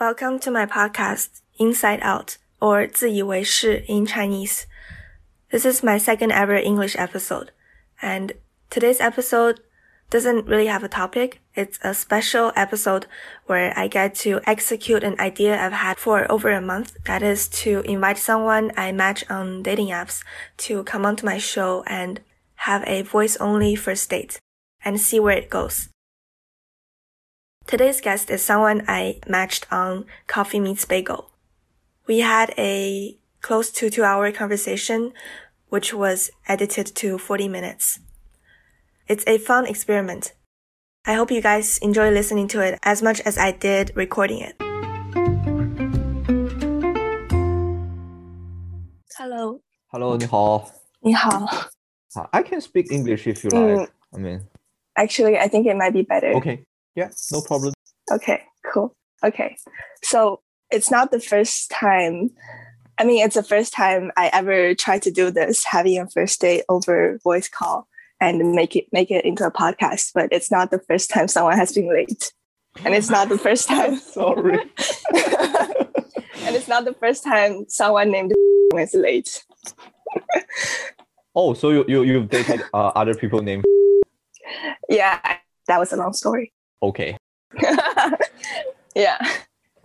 [0.00, 4.64] Welcome to my podcast, Inside Out, or 自以为是 in Chinese.
[5.50, 7.50] This is my second ever English episode,
[8.00, 8.32] and
[8.70, 9.60] today's episode
[10.08, 11.42] doesn't really have a topic.
[11.54, 13.04] It's a special episode
[13.44, 16.96] where I get to execute an idea I've had for over a month.
[17.04, 20.24] That is to invite someone I match on dating apps
[20.64, 22.22] to come onto my show and
[22.64, 24.40] have a voice only first date
[24.82, 25.90] and see where it goes.
[27.66, 31.30] Today's guest is someone I matched on Coffee Meets Bagel.
[32.06, 35.12] We had a close to two hour conversation,
[35.68, 38.00] which was edited to 40 minutes.
[39.06, 40.32] It's a fun experiment.
[41.06, 44.56] I hope you guys enjoy listening to it as much as I did recording it.
[49.16, 49.60] Hello.
[49.88, 50.68] Hello，你好。
[51.00, 51.30] 你好.
[52.16, 53.90] Uh, I can speak English if you like.
[54.12, 54.40] I mean,
[54.96, 56.34] Actually, I think it might be better.
[56.34, 56.64] okay.
[56.95, 57.73] Yeah, no problem.
[58.11, 58.41] Okay,
[58.73, 58.95] cool.
[59.23, 59.57] Okay.
[60.03, 60.41] So
[60.71, 62.31] it's not the first time.
[62.97, 66.39] I mean, it's the first time I ever tried to do this, having a first
[66.39, 67.87] date over voice call
[68.21, 70.11] and make it make it into a podcast.
[70.13, 72.31] But it's not the first time someone has been late,
[72.83, 73.97] and it's not the first time.
[73.99, 74.59] Sorry.
[76.45, 78.33] and it's not the first time someone named
[78.77, 79.43] is late.
[81.35, 83.65] Oh, so you you you've dated uh, other people named
[84.87, 85.19] Yeah,
[85.67, 86.53] that was a long story.
[86.81, 87.17] Okay.
[88.95, 89.17] yeah.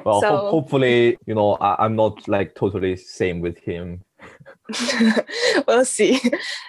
[0.05, 4.02] Well, ho- hopefully, you know, I, I'm not like totally same with him.
[5.68, 6.20] we'll see.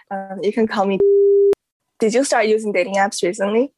[0.10, 1.00] Um, you can call me.
[2.00, 3.74] Did you start using dating apps recently?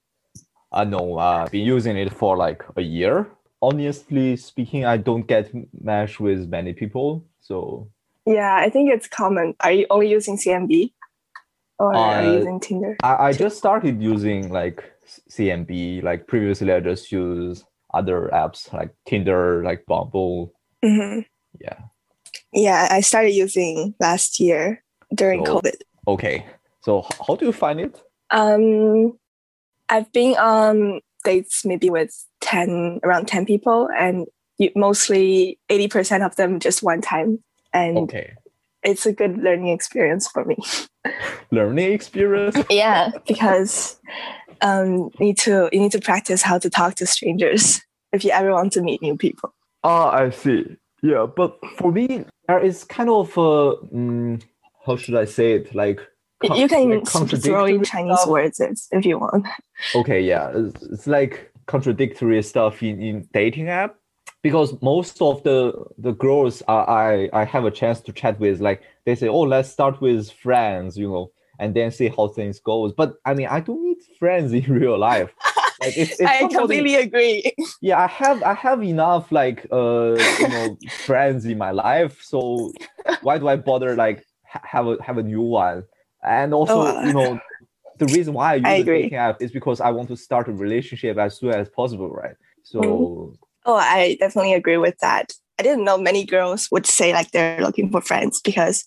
[0.71, 3.27] I know uh, I've been using it for like a year.
[3.61, 7.25] Honestly speaking, I don't get matched with many people.
[7.41, 7.89] So
[8.25, 9.55] Yeah, I think it's common.
[9.59, 10.91] Are you only using CMB?
[11.80, 12.97] Or are you Uh, using Tinder?
[13.03, 14.92] I, I just started using like
[15.30, 16.04] CMB.
[16.04, 20.54] Like previously, I just use other apps like Tinder, like Bumble.
[20.84, 21.20] hmm
[21.60, 21.78] Yeah.
[22.52, 25.76] Yeah, I started using last year during So- COVID.
[26.08, 26.45] Okay.
[26.82, 28.02] So how do you find it?
[28.32, 29.17] Um,
[29.89, 32.11] I've been on dates maybe with
[32.42, 34.26] 10, around 10 people, and
[34.58, 37.42] you, mostly 80% of them just one time.
[37.73, 38.33] And Okay.
[38.83, 40.58] it's a good learning experience for me.
[41.52, 42.58] Learning experience.
[42.70, 44.00] Yeah, because
[44.61, 47.81] um, need to you need to practice how to talk to strangers
[48.11, 49.53] if you ever want to meet new people.
[49.83, 50.77] Ah, I see.
[51.02, 54.41] Yeah, but for me, there is kind of uh, mm,
[54.86, 55.75] how should I say it?
[55.75, 55.99] Like
[56.41, 57.08] con- you can like
[57.41, 58.30] throw in Chinese stuff.
[58.30, 59.47] words if if you want.
[59.95, 63.95] Okay, yeah, it's, it's like contradictory stuff in, in dating app
[64.41, 68.61] because most of the the girls I, I I have a chance to chat with,
[68.61, 71.31] like they say, oh, let's start with friends, you know,
[71.64, 72.92] and then see how things goes.
[73.02, 75.32] But I mean, I don't need friends in real life.
[75.82, 77.38] Like if, if I somebody- completely agree.
[77.88, 80.78] yeah i have i have enough like uh you know
[81.10, 82.40] friends in my life so
[83.26, 84.20] why do i bother like
[84.74, 85.80] have a have a new one
[86.24, 87.30] and also Oh, you know
[88.02, 89.04] the reason why i use I agree.
[89.04, 92.38] dating app is because i want to start a relationship as soon as possible right
[92.72, 93.38] so Mhm.
[93.66, 95.26] Oh, I definitely agree with that.
[95.60, 98.78] I didn't know many girls would say like they're looking for friends because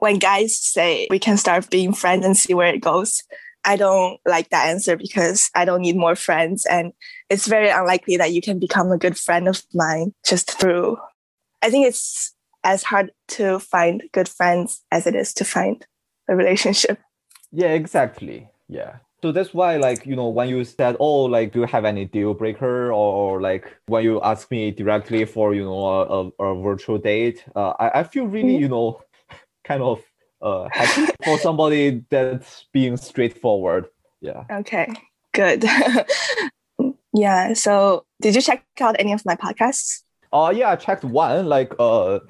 [0.00, 3.22] when guys say we can start being friends and see where it goes,
[3.64, 6.66] I don't like that answer because I don't need more friends.
[6.66, 6.92] And
[7.28, 10.96] it's very unlikely that you can become a good friend of mine just through.
[11.62, 12.34] I think it's
[12.64, 15.86] as hard to find good friends as it is to find
[16.28, 16.98] a relationship.
[17.52, 21.60] yeah exactly yeah so that's why like you know when you said oh like do
[21.60, 25.64] you have any deal breaker or, or like when you ask me directly for you
[25.64, 28.60] know a, a, a virtual date uh, I, I feel really Mhm.
[28.60, 29.00] you know
[29.70, 29.98] kind of
[30.42, 33.84] uh happy for somebody that's being straightforward
[34.20, 34.86] yeah Okay,
[35.32, 35.64] good.
[37.24, 37.54] yeah.
[37.54, 40.02] So, did you check out any of my podcasts?
[40.32, 42.20] uh yeah i checked one like uh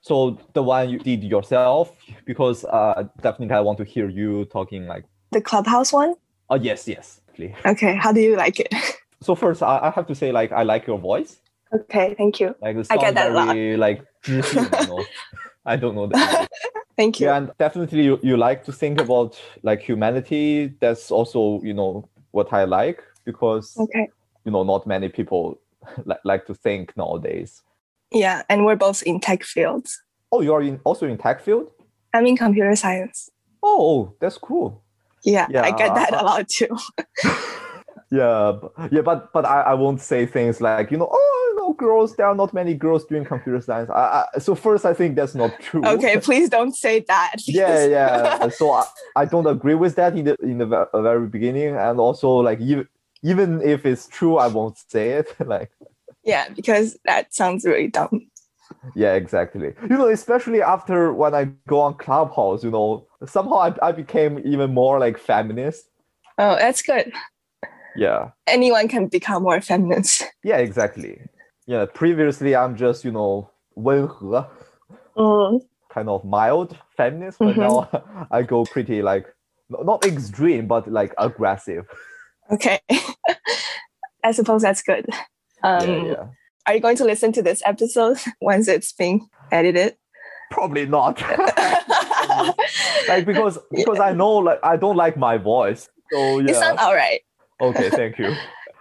[0.00, 1.86] so the one you did yourself
[2.24, 6.14] because uh definitely i want to hear you talking like The Clubhouse one?
[6.50, 7.54] oh yes yes please.
[7.72, 8.70] Okay, how do you like it?
[9.26, 11.40] so first I, I have to say like i like your voice
[11.72, 12.54] okay, thank you.
[12.62, 13.56] Like I get that a lot.
[13.86, 15.04] like 知性, you know.
[15.64, 16.48] I don't know that.
[16.98, 17.26] Thank you.
[17.26, 20.74] yeah, and definitely you, you like to think about like humanity.
[20.80, 24.08] That's also, you know, what I like because Okay.
[24.44, 25.60] you know not many people
[26.04, 27.62] like, like to think nowadays.
[28.10, 30.02] Yeah, and we're both in tech fields.
[30.32, 31.70] Oh, you are in also in tech field?
[32.12, 33.30] I'm in computer science.
[33.62, 34.82] Oh, oh that's cool.
[35.24, 36.76] Yeah, I get Yeah, that a lot too.
[38.10, 38.58] Yeah,
[38.90, 41.37] yeah, but but I, I won't say things like you know oh
[41.68, 43.90] no girls there are not many girls doing computer science.
[43.90, 45.86] I, I, so first I think that's not true.
[45.86, 47.36] Okay, please don't say that.
[47.46, 48.84] yeah yeah so I,
[49.16, 52.60] I don't agree with that in the in the uh, very beginning and also like
[52.60, 52.88] even
[53.22, 55.70] even if it's true i won't say it like
[56.24, 58.30] Yeah, because that sounds really dumb.
[58.94, 59.74] Yeah, exactly.
[59.82, 64.40] You know, especially after when I go on Clubhouse, you know, somehow I, I became
[64.44, 65.88] even more like feminist.
[66.38, 67.12] Oh, that's good.
[67.96, 68.30] Yeah.
[68.46, 70.24] Anyone can become more feminist.
[70.44, 71.20] Yeah, exactly.
[71.68, 74.48] Yeah, previously I'm just, you know, 温和,
[75.16, 75.60] Mm.
[75.90, 77.58] kind of mild feminist, but Mhm.
[77.58, 77.88] now
[78.30, 79.26] I go pretty like
[79.68, 81.84] not extreme, but like aggressive.
[82.50, 82.80] Okay.
[84.24, 85.04] I suppose that's good.
[85.62, 86.24] Um, yeah, yeah.
[86.66, 89.94] Are you going to listen to this episode once it's being edited?
[90.50, 91.20] Probably not.
[93.08, 95.90] like because because I know like I don't like my voice.
[96.10, 96.60] So You yeah.
[96.60, 97.20] sound all right.
[97.60, 98.32] Okay, thank you.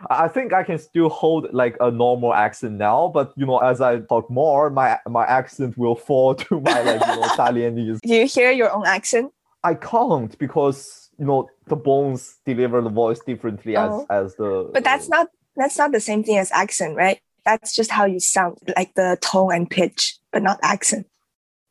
[0.09, 3.81] I think I can still hold like a normal accent now, but you know, as
[3.81, 7.99] I talk more, my my accent will fall to my like you know Italianese.
[8.01, 9.31] Do you hear your own accent?
[9.63, 14.05] I can't because you know the bones deliver the voice differently Oh.
[14.09, 14.69] as as the.
[14.73, 17.19] But that's not that's not the same thing as accent, right?
[17.45, 21.07] That's just how you sound, like the tone and pitch, but not accent.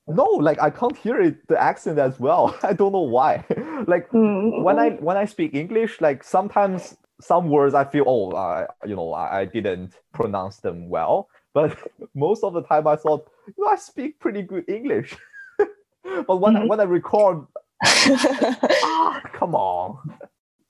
[0.09, 2.57] no like I can't hear it the accent as well.
[2.63, 3.45] I don't know why.
[3.87, 4.63] like Mm.
[4.63, 8.95] when I when I speak English, like sometimes some words I feel oh I you
[8.97, 11.77] know I, I didn't pronounce them well, but
[12.15, 15.17] most of the time I thought you know I speak pretty good English.
[16.27, 16.69] but when Mhm.
[16.69, 17.47] when I record,
[17.85, 19.99] ah come on.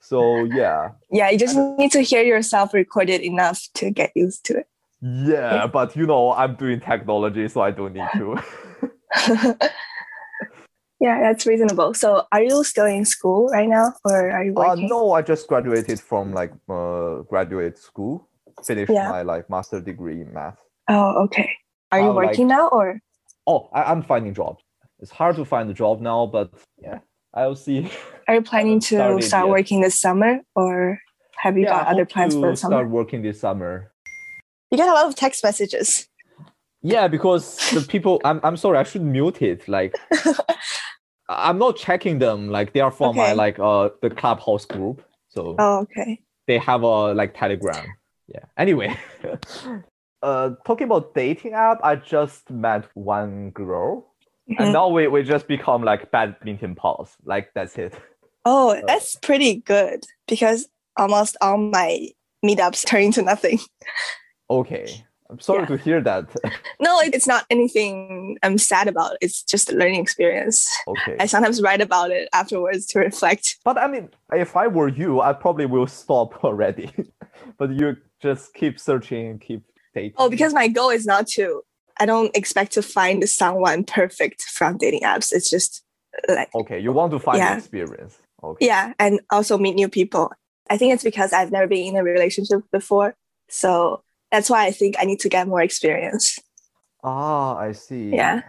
[0.00, 4.58] So yeah, yeah, you just need to hear yourself recorded enough to get used to
[4.58, 4.68] it.
[5.02, 8.38] yeah, but you know I'm doing technology, so I don't need to.
[11.00, 11.94] Yeah, that's reasonable.
[11.94, 14.88] So, are you still in school right now, or are you Uh, working?
[14.88, 18.28] no, I just graduated from like uh, graduate school,
[18.64, 19.08] finished Yeah.
[19.10, 20.58] my like master degree in math.
[20.88, 21.50] Oh, okay.
[21.92, 23.00] Are you Uh, like- working now, or
[23.46, 24.62] Oh, I, I'm finding jobs.
[24.98, 26.50] It's hard to find a job now, but
[26.82, 26.98] yeah,
[27.34, 27.90] I'll see.
[28.26, 29.52] are you planning to start yet.
[29.52, 30.98] working this summer, or
[31.36, 32.76] have you yeah, got I other plans for the summer?
[32.76, 33.92] start working this summer.
[34.70, 36.08] You get a lot of text messages.
[36.82, 39.68] Yeah, because the people, I'm, I'm sorry, I should mute it.
[39.68, 39.94] Like,
[41.28, 42.48] I'm not checking them.
[42.50, 46.20] Like, they are from my like uh the clubhouse group, so Oh, okay.
[46.46, 47.86] they have a like Telegram.
[48.28, 48.44] Yeah.
[48.56, 48.96] Anyway,
[50.22, 54.12] uh, talking about dating app, I just met one girl,
[54.50, 54.56] Mhm.
[54.58, 57.16] and now we we just become like badminton pals.
[57.24, 57.94] Like that's it.
[58.44, 62.08] Oh, that's pretty good because almost all my
[62.44, 63.58] meetups turn into nothing.
[64.48, 65.04] Okay.
[65.30, 65.66] I'm sorry Yeah.
[65.66, 66.24] to hear that.
[66.80, 69.16] No, it- it's not anything I'm sad about.
[69.20, 70.68] It's just a learning experience.
[70.88, 71.16] okay.
[71.18, 73.56] I sometimes write about it afterwards to reflect.
[73.64, 76.90] But I mean, if I were you, I probably will stop already.
[77.58, 79.62] but you just keep searching, and keep
[79.94, 80.14] dating.
[80.16, 81.62] Oh, because my goal is not to,
[81.98, 85.32] I don't expect to find someone perfect from dating apps.
[85.32, 85.82] It's just
[86.28, 87.56] like, okay, you want to find Yeah.
[87.58, 88.18] experience.
[88.42, 88.66] Okay.
[88.66, 90.30] yeah, and also meet new people.
[90.70, 93.14] I think it's because I've never been in a relationship before.
[93.48, 94.02] So
[94.32, 96.38] that's why I think I need to get more experience.
[97.04, 98.10] Ah, I see.
[98.14, 98.42] Yeah.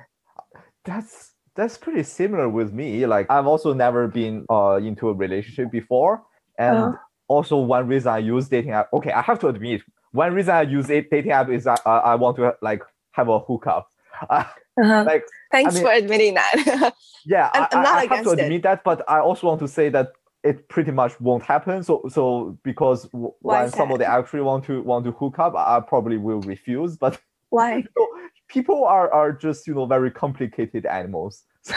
[0.86, 3.06] That's that's pretty similar with me.
[3.06, 6.24] Like I've also never been uh into a relationship before,
[6.58, 6.96] and Oh.
[7.28, 8.88] also one reason I use dating app.
[8.94, 9.82] Okay, I have to admit,
[10.12, 13.28] one reason I use it dating app is that I I want to like have
[13.30, 13.88] a hookup.
[14.30, 14.44] Uh,
[14.80, 15.04] Uh-huh.
[15.08, 16.94] like Thanks mean- for admitting that.
[17.26, 18.44] yeah, I'm- I, I'm not I, I have to against it.
[18.44, 20.12] admit that, but I also want to say that
[20.44, 21.84] it pretty much won't happen.
[21.84, 23.78] So so because w- Why when that?
[23.78, 26.98] somebody actually want to want to hook up, I probably will refuse.
[26.98, 27.20] But
[27.50, 27.78] Why?
[27.78, 28.08] you know,
[28.48, 31.44] people are are just you know very complicated animals.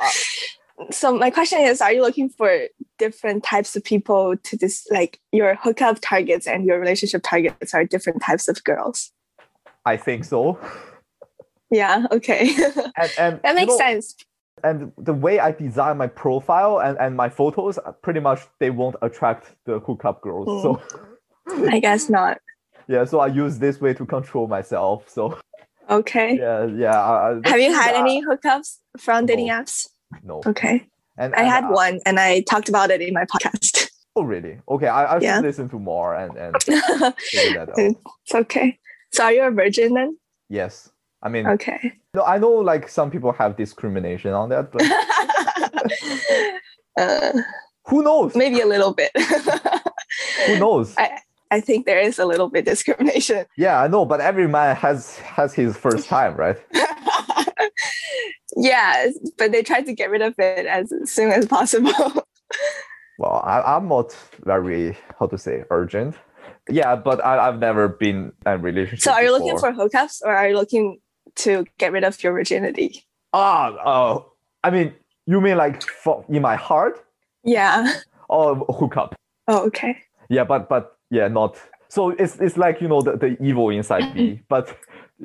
[0.00, 0.10] Uh,
[0.92, 5.18] so my question is are you looking for different types of people to this like
[5.32, 9.10] your hookup targets and your relationship targets are different types of girls
[9.84, 10.56] I think so.
[11.72, 12.54] yeah okay
[12.96, 14.14] And and that you makes know, sense
[14.64, 18.70] And the way I design my profile and, and my photos, uh, pretty much they
[18.70, 20.48] won't attract the hookup girls.
[20.48, 20.62] Mm.
[20.62, 20.80] So
[21.70, 22.38] i guess not
[22.88, 25.08] yeah, so I use this way to control myself.
[25.08, 25.38] So
[25.90, 27.00] okay yeah, yeah.
[27.00, 29.54] I- have you had yeah, any hookups from dating No.
[29.54, 29.86] apps
[30.22, 30.42] No.
[30.46, 30.86] okay
[31.16, 34.58] And i had I- one and i talked about it in my podcast Oh really?
[34.68, 35.40] Okay, I, I should Yeah.
[35.40, 37.78] listen to more and and that out.
[37.78, 38.78] it's okay
[39.14, 40.18] so are you a virgin then
[40.50, 40.90] Yes.
[41.22, 44.82] I mean, okay no, I know like some people have discrimination on that, but
[46.98, 47.42] uh,
[47.86, 48.34] who knows?
[48.34, 49.10] maybe a little bit
[50.46, 50.94] Who knows?
[50.96, 51.18] I,
[51.50, 55.18] I think there is a little bit discrimination Yeah, I know, but every man has
[55.18, 56.56] has his first time, right?
[58.56, 61.92] yeah, but they tried to get rid of it as soon as possible.
[63.18, 66.14] Well, I, I'm not very how to say urgent.
[66.70, 69.00] Yeah, but I, I've never been in a relationship.
[69.00, 71.00] so, are you looking for hookups or are you looking
[71.38, 73.04] to get rid of your virginity?
[73.32, 74.32] Ah, oh,
[74.64, 74.94] I mean,
[75.26, 75.82] you mean like
[76.28, 77.04] in my heart
[77.44, 77.92] Yeah.
[78.28, 79.14] or hookup?
[79.46, 79.96] Oh, okay.
[80.28, 81.56] Yeah, but but yeah, not
[81.88, 84.68] So it's it's like you know the, the evil inside me, but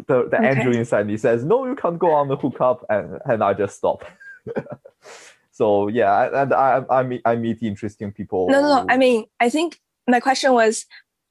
[0.07, 0.49] the, the Okay.
[0.49, 3.75] angel inside me says no, you can't go on the hookup, and and I just
[3.77, 4.05] stop.
[5.51, 8.47] so yeah, I- and I I meet I meet interesting people.
[8.49, 8.85] No, no, no.
[8.89, 10.85] I mean, I think my question was,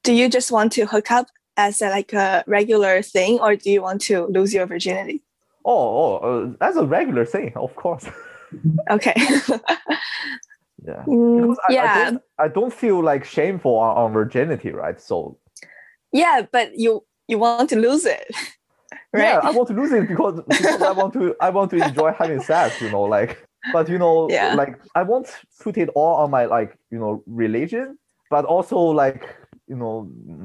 [0.04, 3.70] do you just want to hook up as a, like a regular thing, or do
[3.70, 5.22] you want to lose your virginity?
[5.64, 8.06] oh, oh uh, that's a regular thing, of course.
[8.90, 9.14] Okay.
[10.84, 11.04] yeah.
[11.06, 15.00] Mm, I, I, yeah, don't, I don't feel like shameful on, on virginity, right?
[15.00, 15.38] So
[16.12, 18.26] yeah, but you you want to lose it,
[19.12, 19.22] Right?
[19.22, 19.40] yeah.
[19.42, 22.40] I want to lose it because, because I want to I want to enjoy having
[22.42, 24.54] sex, you know, like but you know, Yeah.
[24.54, 25.28] like I won't
[25.60, 27.98] put it all on my like, you know, religion,
[28.30, 29.36] but also like,
[29.72, 29.94] you know,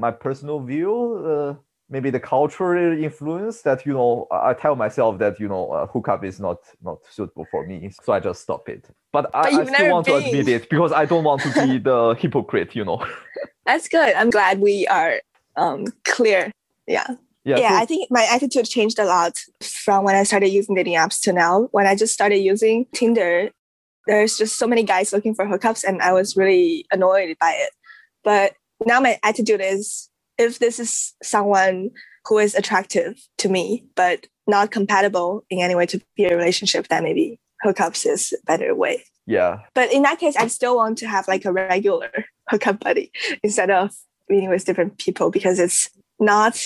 [0.05, 0.91] my personal view,
[1.31, 1.53] uh,
[1.89, 5.85] maybe the cultural influence that, you know, I I tell myself that, you know, uh,
[5.93, 7.77] hookup is not not suitable for me.
[8.03, 8.83] So I just stop it.
[9.15, 11.51] But, I, But I you've still want to admit it because I don't want to
[11.61, 12.99] be the hypocrite, you know.
[13.65, 14.11] That's good.
[14.19, 15.13] I'm glad we are
[15.63, 15.81] um
[16.15, 16.41] clear.
[16.87, 17.07] Yeah.
[17.43, 17.59] Yeah.
[17.63, 20.97] yeah so- i think my attitude changed a lot from when i started using dating
[21.03, 23.33] apps to now when i just started using tinder
[24.07, 27.71] there's just so many guys looking for hookups and i was really annoyed by it
[28.27, 28.49] but
[28.85, 31.89] now my attitude is if this is someone
[32.25, 36.87] who is attractive to me but not compatible in any way to be a relationship
[36.87, 39.59] then maybe hookups is a better way yeah.
[39.73, 42.11] but in that case i still want to have like a regular
[42.49, 43.11] hookup buddy
[43.43, 43.95] instead of
[44.29, 46.59] meeting with different people because it's not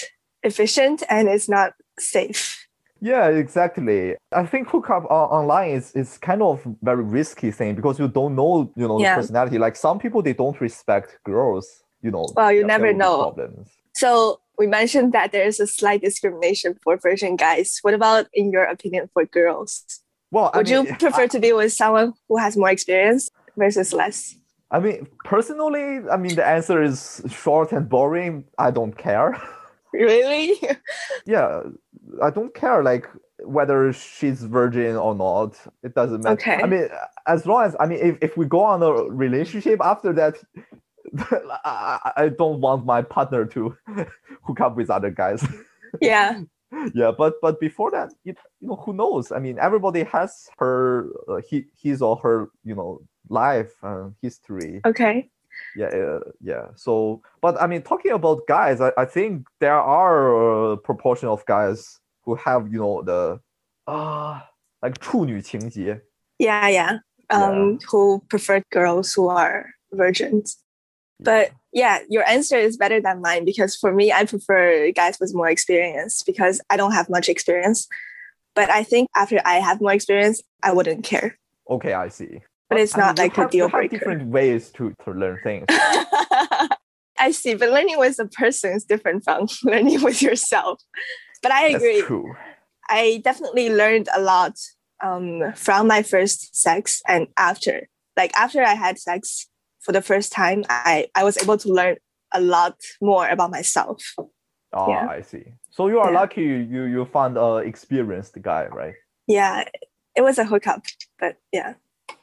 [0.43, 2.57] efficient and it's not safe
[3.03, 4.15] Yeah, exactly.
[4.31, 8.35] I think hookup on- online is, is kind of very risky thing because you don't
[8.35, 9.15] know, you know, Yeah.
[9.15, 9.57] the personality.
[9.57, 11.65] Like some people, they don't respect girls,
[12.01, 12.27] you know.
[12.35, 13.17] Well, you there- never there know.
[13.33, 13.69] Problems.
[13.93, 18.63] so we mentioned that there's a slight discrimination for virgin guys what about in your
[18.63, 19.83] opinion for girls
[20.29, 23.91] Well, I would mean, you prefer to be with someone who has more experience versus
[23.93, 24.35] less
[24.73, 28.45] I mean, personally, I mean, the answer is short and boring.
[28.57, 29.35] I don't care.
[29.93, 30.55] really
[31.25, 31.61] yeah,
[32.23, 33.05] I don't care like
[33.43, 35.59] whether she's virgin or not.
[35.83, 36.35] It doesn't matter.
[36.35, 36.61] Okay.
[36.63, 36.87] I mean,
[37.27, 38.91] as long as I mean, if, if we go on a
[39.25, 40.35] relationship after that,
[41.64, 43.76] I, I I don't want my partner to
[44.42, 45.46] hook up with other guys.
[46.00, 46.42] yeah
[46.94, 49.30] yeah, but but before that, you, you know, who knows?
[49.30, 54.80] I mean, everybody has her uh, he, his or her you know life and history
[54.84, 55.28] okay
[55.74, 60.72] yeah uh, yeah so but i mean talking about guys i, I think there are
[60.72, 63.40] a proportion of guys who have you know the
[63.86, 64.40] uh
[64.82, 66.00] like 处女情节
[66.38, 66.98] yeah yeah
[67.30, 70.58] um who prefer girls who are virgins
[71.21, 75.33] But yeah, your answer is better than mine because for me, I prefer guys with
[75.35, 77.87] more experience because I don't have much experience.
[78.55, 81.37] But I think after I have more experience, I wouldn't care.
[81.69, 83.97] okay i see But it's I mean, not like a deal breaker.
[83.97, 85.65] different ways to to learn things
[87.17, 87.53] I see.
[87.55, 90.81] But learning with a person is different from learning with yourself.
[91.43, 91.97] But I agree.
[92.01, 92.33] that's true
[92.89, 94.55] I definitely learned a lot
[95.03, 97.87] um, from my first sex and after.
[98.17, 99.47] Like after I had sex
[99.81, 101.95] for the first time, I, I was able to learn
[102.33, 103.97] a lot more about myself.
[104.73, 105.07] oh Yeah.
[105.17, 106.19] i see so you are Yeah.
[106.21, 106.43] lucky
[106.75, 108.95] you you found a experienced guy right
[109.27, 109.63] Yeah,
[110.17, 110.81] it was a hookup,
[111.19, 111.73] but yeah.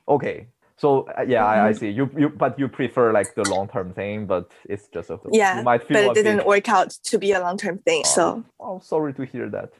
[0.08, 0.48] okay
[0.82, 0.88] so
[1.18, 1.78] uh, yeah I, I Mhm.
[1.80, 5.58] see you you but you prefer like the long-term thing but it's just a Yeah,
[5.58, 8.02] you might feel But it didn't bit, work out to be a long term thing.
[8.06, 8.14] Oh.
[8.16, 8.24] So
[8.60, 9.70] oh sorry to hear that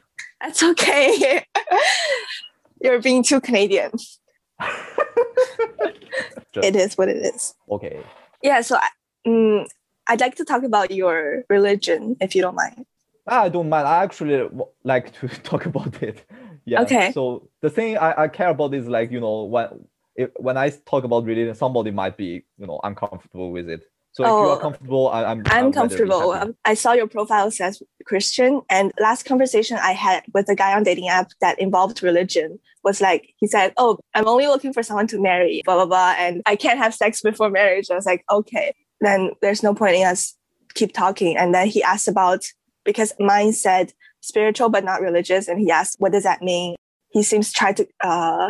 [0.41, 1.43] that's okay.
[2.83, 3.91] You're being too Canadian.
[6.53, 7.53] Just- It is what it is.
[7.69, 8.01] okay
[8.41, 8.89] Yeah, so I,
[9.27, 9.67] mm,
[10.07, 12.85] I'd like to talk about your religion, if you don't mind.
[13.27, 13.87] I don't mind.
[13.87, 14.49] I actually
[14.83, 16.25] like to talk about it.
[16.65, 16.81] Yeah.
[16.81, 17.11] Okay.
[17.11, 20.69] So the thing I, I care about is like you know when if, when I
[20.69, 23.81] talk about religion, somebody might be you know uncomfortable with it.
[24.19, 26.31] So if you Oh, are comfortable, I, I'm I'm be comfortable.
[26.31, 30.75] Um, I saw your profile says Christian, and last conversation I had with a guy
[30.75, 34.83] on dating app that involved religion was like he said, "Oh, I'm only looking for
[34.83, 38.05] someone to marry, blah blah blah, and I can't have sex before marriage." I was
[38.05, 40.35] like, "Okay, then there's no point in us
[40.73, 42.43] keep talking." And then he asked about
[42.83, 46.75] because mine said spiritual but not religious, and he asked, "What does that mean?"
[47.07, 48.49] He seems try to uh,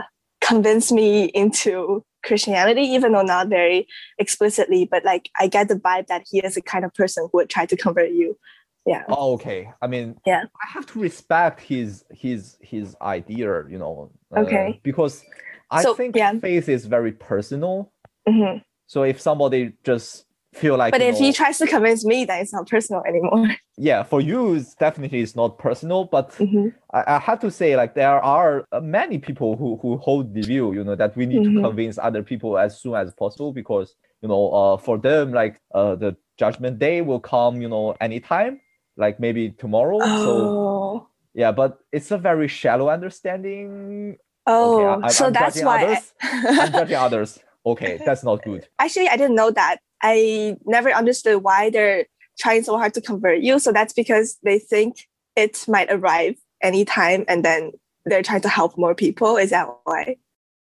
[0.49, 3.87] convince me into Christianity, even though not very
[4.17, 7.37] explicitly, but like I get the vibe that he is the kind of person who
[7.37, 8.37] would try to convert you.
[8.85, 9.03] Yeah.
[9.07, 9.69] Oh, okay.
[9.81, 10.43] I mean, Yeah.
[10.63, 14.11] I have to respect his his his idea, you know.
[14.35, 14.79] uh, Okay.
[14.83, 15.23] Because
[15.69, 16.33] I So, think yeah.
[16.39, 17.91] faith is very personal.
[18.27, 20.25] hmm So if somebody just
[20.59, 23.47] feel like, But if he tries to convince me, that it's not personal anymore.
[23.77, 26.73] yeah, for you, it's definitely it's not personal, but Mhm.
[26.93, 30.41] I, I have to say, like there are uh, many people who who hold the
[30.41, 31.55] view, you know, that we need Mhm.
[31.55, 35.55] to convince other people as soon as possible because you know, uh, for them, like
[35.73, 38.59] uh, the judgment day will come, you know, anytime,
[38.97, 39.99] like maybe tomorrow.
[40.25, 41.07] So Oh.
[41.33, 44.17] yeah, but it's a very shallow understanding.
[44.45, 45.83] Oh, okay, I, I- so I'm that's why.
[45.85, 46.13] others.
[46.59, 47.39] I'm judging others.
[47.71, 48.67] Okay, that's not good.
[48.79, 49.77] Actually, I didn't know that.
[50.01, 52.05] I never understood why they're
[52.39, 53.59] trying so hard to convert you.
[53.59, 57.71] So that's because they think it might arrive anytime and then
[58.05, 59.38] they're trying to help more people.
[59.38, 60.15] Is that why?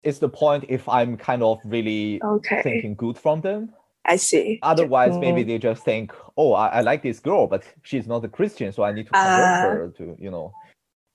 [0.04, 2.62] It's the point if I'm kind of really Okay.
[2.62, 3.74] thinking good from them.
[4.06, 4.60] I see.
[4.62, 5.48] Otherwise, maybe Mm.
[5.48, 8.84] they just think, oh, I, I like this girl, but she's not a Christian, so
[8.84, 9.62] I need to convert Ah.
[9.62, 10.54] her to, you know.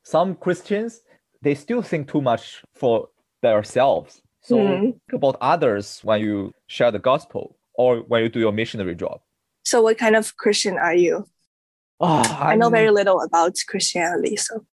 [0.05, 1.03] Some Christians,
[1.43, 3.11] they still think too much for
[3.43, 4.23] themselves.
[4.49, 4.81] So Mm.
[4.81, 9.21] think about others when you share the gospel or when you do your missionary job.
[9.65, 11.27] So what kind of Christian are you?
[12.01, 14.37] Ah, I know very little about Christianity.
[14.37, 14.65] So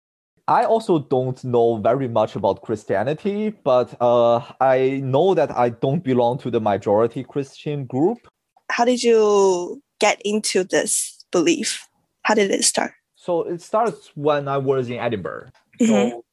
[0.47, 6.03] I also don't know very much about Christianity, but uh, I know that I don't
[6.03, 8.19] belong to the majority Christian group.
[8.69, 11.87] how did you get into this belief?
[12.23, 12.91] How did it start?
[13.15, 15.49] So it starts when I was in Edinburgh.
[15.79, 15.87] Mhm.
[15.87, 16.23] So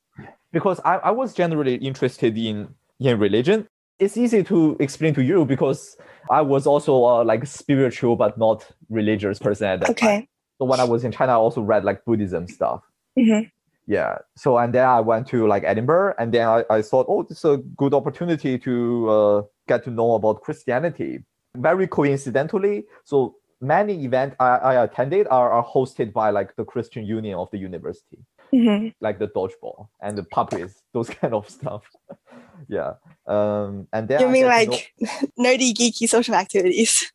[0.53, 2.75] because I, I was generally interested in
[3.07, 3.69] in religion.
[3.99, 5.97] It's easy to explain to you because
[6.31, 9.93] I was also uh, like spiritual but not religious person at that time.
[9.93, 10.29] Okay.
[10.59, 12.83] So when I was in China, I also read like Buddhism stuff.
[13.19, 13.51] Mhm.
[13.87, 14.19] Yeah.
[14.37, 17.39] So and then I went to like Edinburgh, and then I, I thought, oh, this
[17.39, 21.25] is a good opportunity to uh, get to know about Christianity.
[21.57, 27.05] Very coincidentally, so many events I, I attended are, are hosted by like the Christian
[27.07, 28.19] Union of the university
[28.55, 28.95] Mhm.
[29.01, 31.83] like the dodgeball and the puppies, those kind of stuff.
[32.69, 32.95] yeah.
[33.27, 34.93] Um, and then You I mean like
[35.39, 37.11] nerdy, geeky social activities?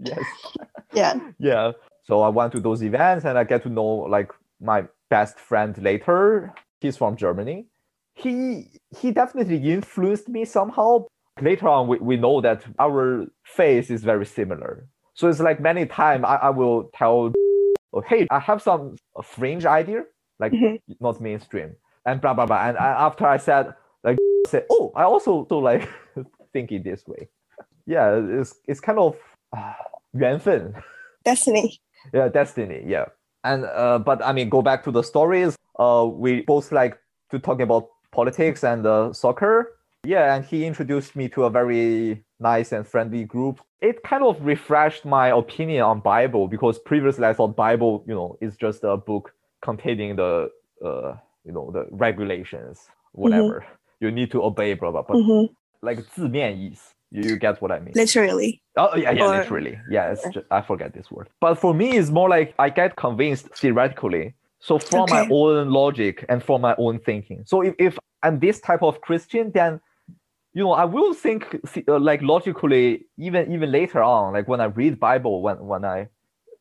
[0.00, 0.20] yes.
[0.92, 1.20] Yeah.
[1.38, 1.72] Yeah.
[2.04, 5.76] So I went to those events and I get to know like my best friend
[5.82, 6.52] later.
[6.80, 7.66] He's from Germany.
[8.14, 8.66] He
[8.98, 11.06] he definitely influenced me somehow.
[11.40, 14.86] Later on, we, we know that our face is very similar.
[15.14, 17.32] So it's like many times I, I will tell,
[17.92, 20.04] oh, hey, I have some fringe idea,
[20.38, 20.80] like Mhm.
[21.00, 22.68] not mainstream, and blah blah blah.
[22.68, 23.74] And I, after I said
[24.04, 25.88] like, say, oh, I also so like
[26.52, 27.28] think it this way.
[27.86, 29.16] Yeah, it's it's kind of
[29.56, 29.74] uh,
[30.12, 30.72] 缘分
[31.24, 31.78] Destiny.
[32.12, 33.04] yeah destiny yeah
[33.44, 36.98] and uh, but i mean go back to the stories uh we both like
[37.30, 42.23] to talk about politics and uh, soccer yeah and he introduced me to a very
[42.39, 47.33] nice and friendly group it kind of refreshed my opinion on bible because previously i
[47.33, 50.49] thought bible you know is just a book containing the
[50.85, 51.13] uh
[51.45, 53.65] you know the regulations whatever
[53.99, 55.49] you need to obey blah blah blah Mhm.
[55.81, 58.61] like 字面意思 you, you get what i mean Literally.
[58.77, 59.79] Oh yeah, yeah, Or- literally.
[59.89, 61.29] Yeah, it's just, I forget this word.
[61.39, 64.33] But for me, it's more like I get convinced theoretically.
[64.59, 65.29] So from my Okay.
[65.31, 67.43] own logic and from my own thinking.
[67.45, 69.79] So if, if I'm this type of Christian, then
[70.52, 74.66] you know I will think uh, like logically even even later on, like when I
[74.66, 76.08] read Bible, when when I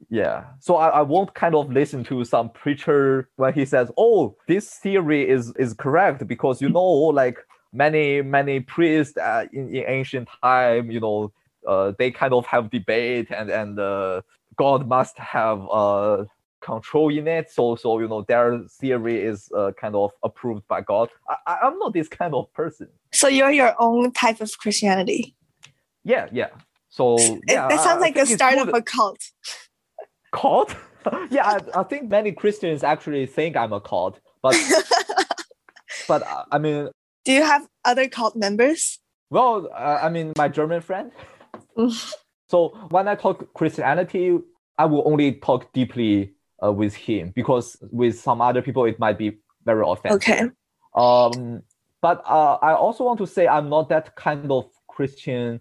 [0.10, 0.46] yeah.
[0.60, 4.76] So I, I won't kind of listen to some preacher when he says, "Oh, this
[4.76, 7.38] theory is is correct because you know like
[7.74, 11.32] many many priests uh, in, in ancient time, you know,
[11.68, 14.22] uh, they kind of have debate and and uh,
[14.56, 16.26] God must have uh,
[16.62, 17.52] control in it.
[17.52, 21.10] So so you know their theory is uh, kind of approved by God.
[21.48, 22.88] I, I'm not this kind of person.
[23.12, 25.36] So you're your own type of Christianity.
[26.04, 26.50] Yeah, yeah.
[26.90, 29.20] So It- yeah, that sounds I like the start of a cult.
[30.32, 30.76] cult.
[31.32, 34.56] yeah, I, I think many Christians actually think I'm a cult, but
[36.08, 36.90] but uh, I mean,
[37.26, 39.00] Do you have other cult members?
[39.30, 41.12] well, uh, I mean, my German friend.
[42.50, 44.40] So when I talk Christianity,
[44.80, 49.18] I will only talk deeply uh, with him because with some other people it might
[49.18, 50.18] be very offensive.
[50.18, 50.42] Okay.
[50.96, 51.62] Um,
[52.02, 55.60] but uh, I also want to say I'm not that kind of Christian.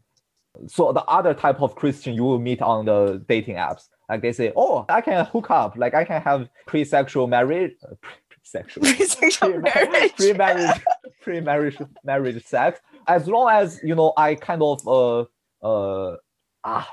[0.67, 4.33] So the other type of Christian you will meet on the dating apps, like they
[4.33, 7.95] say, oh, I can hook up, like I can have pre-sexual marriage, uh,
[8.31, 10.17] pre-sexual, Pre-sexual marriage.
[10.17, 10.81] pre-marriage,
[11.23, 15.25] pre-marriage, marriage sex, as long as you know I kind of uh
[15.63, 16.17] uh
[16.65, 16.89] ah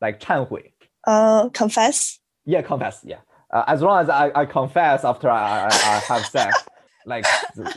[0.00, 0.72] like 忏悔,
[1.06, 2.20] Uh, confess.
[2.46, 3.18] yeah, confess, yeah.
[3.52, 6.56] Uh, as long as I, I confess after I, I, I have sex,
[7.06, 7.26] like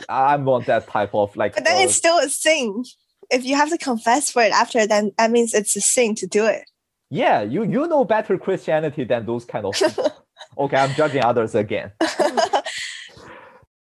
[0.08, 1.54] I'm not that type of like.
[1.54, 2.84] But then uh, it's still a sin.
[3.30, 6.26] If you have to confess for it after, then that means it's a sin to
[6.26, 6.64] do it.
[7.10, 9.74] yeah, you you know better Christianity than those kind of.
[10.58, 11.92] okay, I'm judging others again.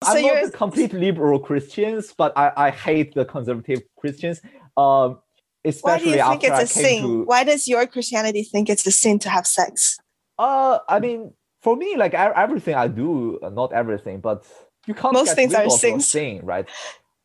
[0.05, 4.41] I'm not a complete liberal Christians, but I, I hate the conservative Christians.
[4.77, 5.19] Um,
[5.65, 7.03] especially why do you think it's a sin?
[7.03, 7.25] to.
[7.25, 9.99] Why does your Christianity think it's a sin to have sex?
[10.39, 14.45] Uh, I mean, for me, like everything I do, uh, not everything, but
[14.87, 16.09] you can't Most get things rid are sins.
[16.09, 16.69] sin, right?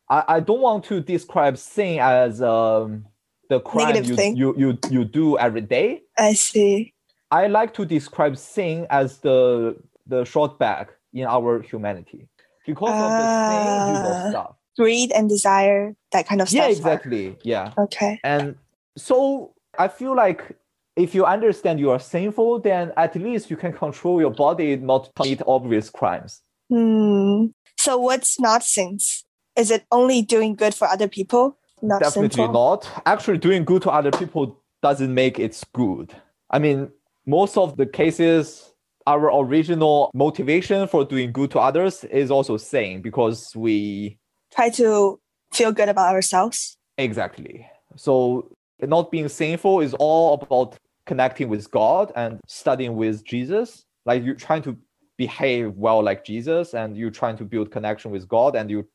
[0.09, 3.05] I, I don't want to describe sin as um
[3.49, 4.35] the crime Negative you, thing.
[4.37, 6.03] you you you do every day.
[6.17, 6.93] I see.
[7.31, 12.27] I like to describe sin as the the short back in our humanity
[12.65, 14.29] because of the usual Ah.
[14.29, 14.55] stuff.
[14.77, 16.59] Greed and desire, that kind of stuff.
[16.61, 17.35] Yeah, are- exactly.
[17.43, 17.73] Yeah.
[17.77, 18.19] Okay.
[18.23, 18.55] And
[18.95, 20.55] so I feel like
[20.97, 25.05] if you understand you are sinful, then at least you can control your body not
[25.05, 26.41] to commit obvious crimes.
[26.69, 27.45] Hmm.
[27.77, 29.23] So what's not sins?
[29.55, 31.57] Is it only doing good for other people?
[31.81, 32.53] Not Definitely sinful?
[32.53, 33.03] not.
[33.05, 36.13] Actually, doing good to other people doesn't make it good.
[36.49, 36.91] I mean,
[37.25, 38.73] most of the cases,
[39.05, 44.17] our original motivation for doing good to others is also same because we
[44.51, 45.19] Try to
[45.53, 46.77] feel good about ourselves.
[46.97, 47.67] exactly.
[47.95, 48.49] So
[48.81, 53.85] not being sinful is all about connecting with God and studying with Jesus.
[54.05, 54.77] Like you're trying to
[55.17, 58.87] behave well like Jesus and you're trying to build connection with God and you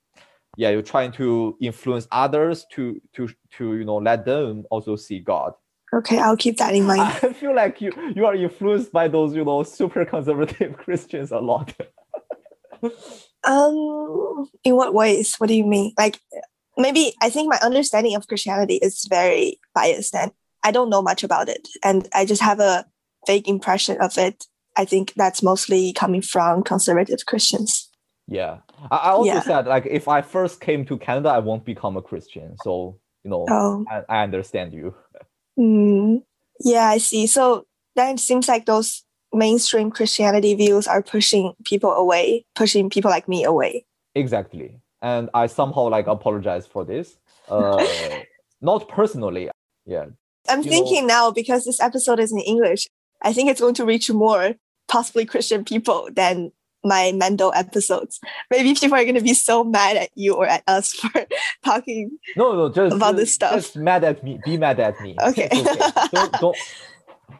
[0.58, 5.18] yeah, you're trying to influence others to to to you know let them also see
[5.18, 5.54] God.
[5.94, 7.00] Okay, I'll keep that in mind.
[7.22, 11.38] I feel like you you are influenced by those you know super conservative Christians a
[11.38, 11.74] lot.
[13.44, 15.34] Um, in what ways?
[15.36, 15.94] What do you mean?
[15.98, 16.20] Like,
[16.76, 20.30] maybe I think my understanding of Christianity is very biased, and
[20.64, 22.84] I don't know much about it, and I just have a
[23.26, 24.44] vague impression of it.
[24.76, 27.88] I think that's mostly coming from conservative Christians.
[28.28, 28.58] yeah,
[28.90, 29.40] I, I also Yeah.
[29.40, 32.56] said like if I first came to Canada, I won't become a Christian.
[32.56, 34.94] So you know, Oh, I, I understand you.
[35.56, 36.16] hmm.
[36.64, 37.26] yeah, I see.
[37.26, 43.10] So then it seems like those mainstream Christianity views are pushing people away, pushing people
[43.10, 43.84] like me away.
[44.14, 47.18] Exactly, and I somehow like apologize for this.
[47.48, 48.20] Uh,
[48.60, 49.50] not personally.
[49.84, 50.06] Yeah,
[50.48, 52.88] I'm thinking now because this episode is in English,
[53.22, 54.54] I think it's going to reach more
[54.88, 56.52] possibly Christian people than
[56.84, 58.18] my Mandarin episodes.
[58.50, 61.26] Maybe people are going to be so mad at you or at us for
[61.64, 62.18] talking.
[62.36, 63.54] no, no, just About this stuff.
[63.54, 64.40] Just mad at me.
[64.44, 65.16] Be mad at me.
[65.22, 65.48] Okay.
[65.52, 66.56] It's don't don't.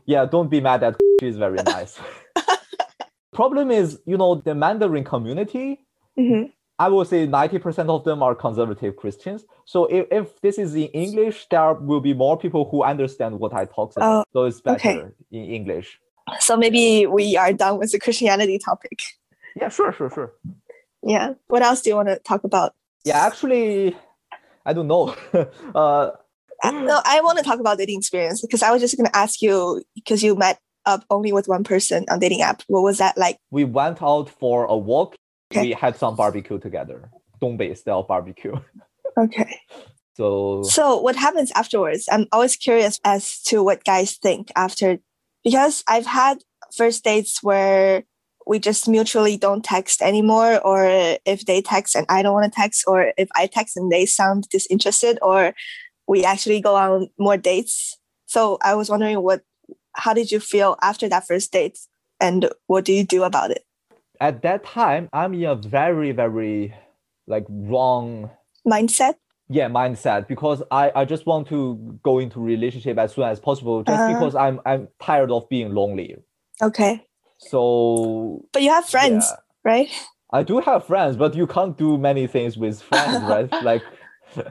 [0.06, 0.96] Yeah, don't be mad at.
[1.20, 1.98] She's very nice.
[3.32, 5.84] Problem is, you know, the Mandarin community.
[6.18, 6.52] Mhm.
[6.78, 9.44] I will say 90% of them are conservative Christians.
[9.66, 13.52] So if, if this is in English, there will be more people who understand what
[13.54, 14.26] I talk about.
[14.32, 15.04] so it's better okay.
[15.30, 16.00] in English.
[16.40, 19.00] So maybe we are done with the Christianity topic.
[19.54, 20.32] Yeah, sure, sure, sure.
[21.02, 21.35] Yeah.
[21.48, 22.74] What else do you want to talk about?
[23.04, 23.96] Yeah, actually,
[24.64, 25.14] I don't know.
[25.74, 26.11] uh,
[26.62, 29.16] Uh, No, I want to talk about dating experience because I was just going to
[29.16, 32.62] ask you because you met up only with one person on dating app.
[32.68, 33.37] What was that like?
[33.50, 35.16] we went out for a walk.
[35.52, 35.68] Okay.
[35.68, 37.10] We had some barbecue together,
[37.40, 38.54] Dongbei style barbecue.
[39.18, 39.60] Okay.
[40.16, 42.08] So So what happens afterwards?
[42.10, 44.98] I'm always curious as to what guys think after
[45.44, 46.38] because I've had
[46.74, 48.04] first dates where
[48.46, 50.86] we just mutually don't text anymore or
[51.26, 54.06] if they text and I don't want to text or if I text and they
[54.06, 55.54] sound disinterested or
[56.08, 57.98] we actually go on more dates.
[58.26, 59.42] So I was wondering what
[59.94, 61.78] how did you feel after that first date
[62.18, 63.64] and what do you do about it?
[64.28, 66.74] At that time, I'm in a very, very
[67.26, 68.30] like wrong
[68.66, 69.14] Mindset?
[69.48, 73.82] yeah mindset because I, I just want to go into relationship as soon as possible
[73.82, 74.12] just Uh-huh.
[74.14, 76.16] because I'm I'm tired of being lonely.
[76.68, 77.04] Okay.
[77.38, 77.61] So
[78.52, 79.70] But you have friends, yeah.
[79.72, 79.88] right?
[80.38, 83.50] I do have friends, but you can't do many things with friends, right?
[83.70, 83.82] Like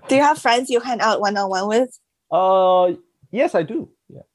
[0.10, 1.92] Do you have friends you hang out one on one with?
[2.32, 2.92] uh
[3.32, 3.90] yes I do.
[4.16, 4.26] Yeah.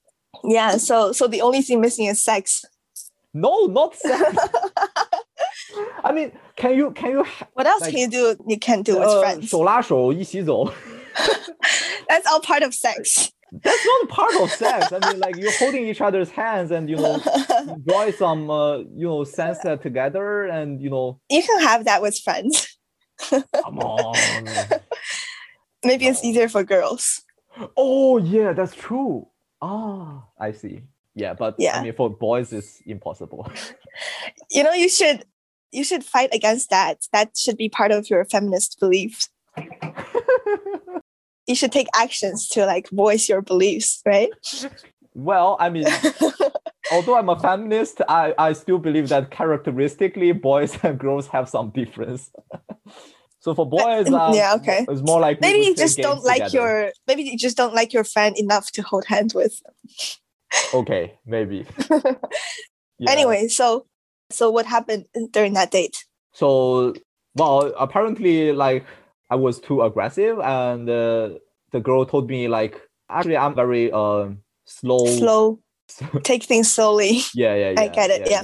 [0.44, 2.64] Yeah, so so the only thing missing is sex.
[3.34, 4.22] No, not sex.
[6.05, 8.97] I mean, can you can you What else Like, can you do you can't do
[8.99, 9.47] with 呃 friends?
[9.49, 10.71] 手拉手一起走
[12.07, 13.31] That's all part of sex.
[13.51, 14.91] That's not part of sex.
[14.93, 17.19] I mean, like you're holding each other's hands and you know
[17.67, 22.17] enjoy some uh, you know sunset together and you know You can have that with
[22.17, 22.77] friends.
[23.29, 24.15] come on.
[25.83, 26.29] Maybe it's No.
[26.29, 27.21] easier for girls.
[27.75, 29.27] Oh yeah, that's true.
[29.61, 30.81] Ah, I see.
[31.13, 31.77] Yeah, but Yeah.
[31.77, 33.49] I mean for boys it's impossible.
[34.49, 35.23] You know, you should
[35.72, 37.06] you should fight against that.
[37.12, 39.28] That should be part of your feminist beliefs.
[41.46, 44.30] You should take actions to like voice your beliefs, right?
[45.14, 45.86] well, I mean,
[46.92, 51.70] although I'm a feminist, I, I still believe that characteristically boys and girls have some
[51.70, 52.32] difference.
[53.38, 54.86] so for boys, um, yeah, okay.
[54.88, 56.56] it's more like Maybe you just don't like together.
[56.56, 59.62] your maybe you just don't like your friend enough to hold hands with.
[60.74, 61.64] Okay, maybe.
[62.98, 63.10] Yeah.
[63.10, 63.86] Anyway, so
[64.30, 66.04] so what happened during that date?
[66.32, 66.94] So,
[67.34, 68.84] well, apparently, like
[69.30, 71.30] I was too aggressive, and uh,
[71.72, 75.06] the girl told me like, actually, I'm very um slow.
[75.06, 75.60] Slow,
[76.22, 77.20] take things slowly.
[77.34, 77.80] Yeah, yeah, yeah.
[77.80, 78.42] I get it, yeah.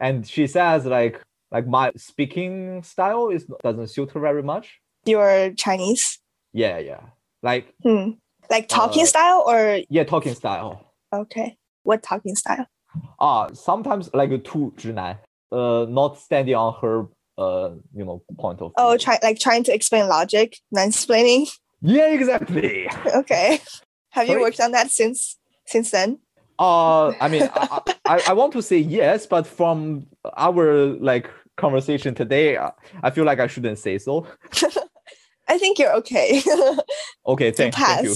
[0.00, 1.20] And she says like,
[1.50, 4.80] like my speaking style is doesn't suit her very much.
[5.06, 6.18] You're Chinese.
[6.52, 7.00] Yeah, yeah.
[7.42, 8.12] Like Hmm.
[8.50, 10.94] Like talking Uh, style or Yeah, talking style.
[11.12, 11.56] okay.
[11.82, 12.66] What talking style?
[13.18, 15.18] Ah, sometimes like a too 直男,
[15.50, 17.06] uh, not standing on her,
[17.38, 18.72] uh, you know, point of.
[18.76, 18.98] Oh, view.
[18.98, 21.48] try like trying to explain logic, mansplaining.
[21.80, 22.88] Yeah, exactly.
[23.14, 23.60] Okay.
[24.10, 26.18] Have you worked on that since since then?
[26.58, 32.14] Uh, I mean, I, I, I want to say yes, but from our like conversation
[32.14, 34.26] today, I I feel like I shouldn't say so.
[35.48, 36.42] I think you're okay.
[37.26, 38.14] Okay, thank, thank you.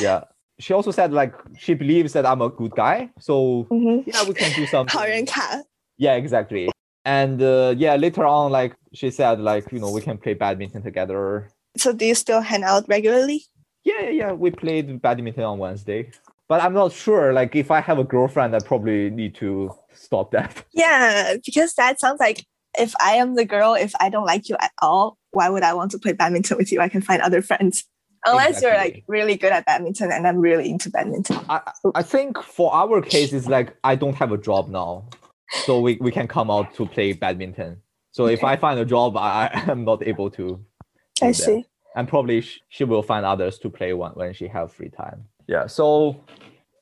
[0.00, 0.24] Yeah
[0.61, 4.03] She also said like she believes that I'm a good guy, so Mhm.
[4.07, 4.97] yeah, we can do something.
[4.99, 5.61] 好人卡.
[5.97, 6.69] Yeah, exactly.
[7.05, 10.81] And uh, yeah, later on, like she said, like you know, we can play badminton
[10.83, 11.49] together.
[11.77, 13.43] So do you still hang out regularly?
[13.83, 14.31] Yeah, yeah, yeah.
[14.33, 16.11] We played badminton on Wednesday,
[16.49, 17.31] but I'm not sure.
[17.33, 20.65] Like, if I have a girlfriend, I probably need to stop that.
[20.73, 22.43] Yeah, because that sounds like
[22.77, 25.73] if I am the girl, if I don't like you at all, why would I
[25.73, 26.81] want to play badminton with you?
[26.81, 27.85] I can find other friends.
[28.24, 31.38] Unless you're like really good at badminton and I'm really into badminton.
[31.48, 31.60] I
[31.94, 35.08] I think for our case, it's like I don't have a job now,
[35.64, 37.82] so we, we can come out to play badminton.
[38.12, 40.64] So if I find a job, I am not able to.
[41.20, 41.34] I that.
[41.34, 41.64] see.
[41.94, 45.24] and probably sh- she will find others to play one when she have free time.
[45.46, 45.66] Yeah.
[45.66, 46.24] So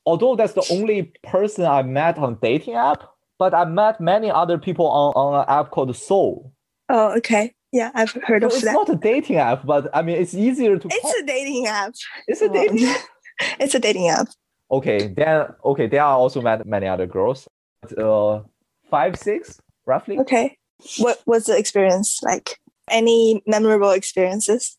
[0.05, 3.03] although that's the only person I met on dating app,
[3.37, 6.53] but I met many other people on, on an app called Soul.
[6.89, 7.53] Oh, okay.
[7.71, 8.73] Yeah, I've heard of it's that.
[8.73, 10.87] not a dating app, but I mean it's easier to.
[10.87, 11.93] It's call- a dating app.
[12.27, 12.85] it's a dating.
[12.85, 13.01] app?
[13.59, 14.27] it's a dating app.
[14.69, 17.47] Okay, then okay, there are also many other girls.
[17.97, 18.41] Uh,
[18.89, 20.19] five, six, roughly.
[20.19, 20.57] Okay.
[20.97, 22.59] What was the experience like?
[22.89, 24.77] Any memorable experiences?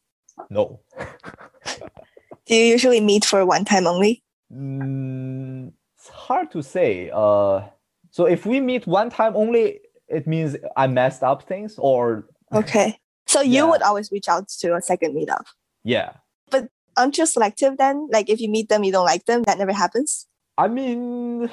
[0.50, 0.81] No.
[2.46, 4.22] Do you usually meet for one time only?
[4.52, 7.11] Mm, it's hard to say.
[7.14, 7.62] Uh,
[8.11, 12.99] so if we meet one time only, it means I messed up things, or Okay.
[13.27, 13.71] So you Yeah.
[13.71, 15.45] would always reach out to a second meetup.
[15.85, 16.11] yeah.
[16.51, 18.09] But aren't you selective then?
[18.12, 20.27] Like if you meet them, you don't like them, that never happens?
[20.59, 21.49] I mean,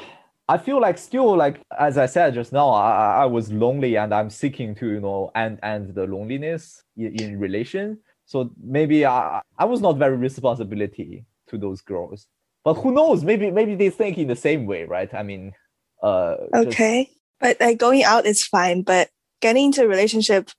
[0.49, 4.13] I feel like still like as I said just now, I, I- was lonely and
[4.13, 7.99] I'm seeking to you know end end the loneliness in, in relation.
[8.25, 12.27] So maybe I I was not very responsibility to those girls,
[12.65, 13.23] but who knows?
[13.23, 15.11] Maybe maybe they think in the same way, right?
[15.13, 15.53] I mean,
[16.03, 17.09] uh, just- Okay.
[17.39, 19.09] But like going out is fine, but
[19.41, 20.49] getting into a relationship,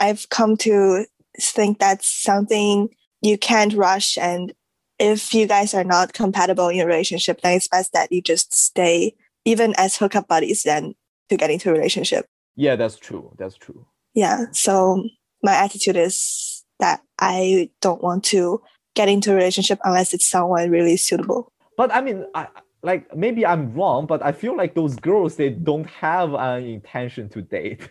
[0.00, 1.06] I've come to
[1.40, 2.88] think that's something
[3.20, 4.18] you can't rush.
[4.18, 4.52] And
[4.98, 8.52] if you guys are not compatible in a relationship, then it's best that you just
[8.52, 10.94] stay even as hookup buddies than
[11.28, 12.26] to get into a relationship.
[12.56, 13.32] yeah, that's true.
[13.38, 13.86] That's true.
[14.14, 14.46] Yeah.
[14.52, 15.04] So
[15.42, 18.60] my attitude is that I don't want to
[18.94, 21.52] get into a relationship unless it's someone really suitable.
[21.76, 22.48] But I mean, I
[22.82, 27.28] like maybe I'm wrong, but I feel like those girls they don't have an intention
[27.30, 27.88] to date.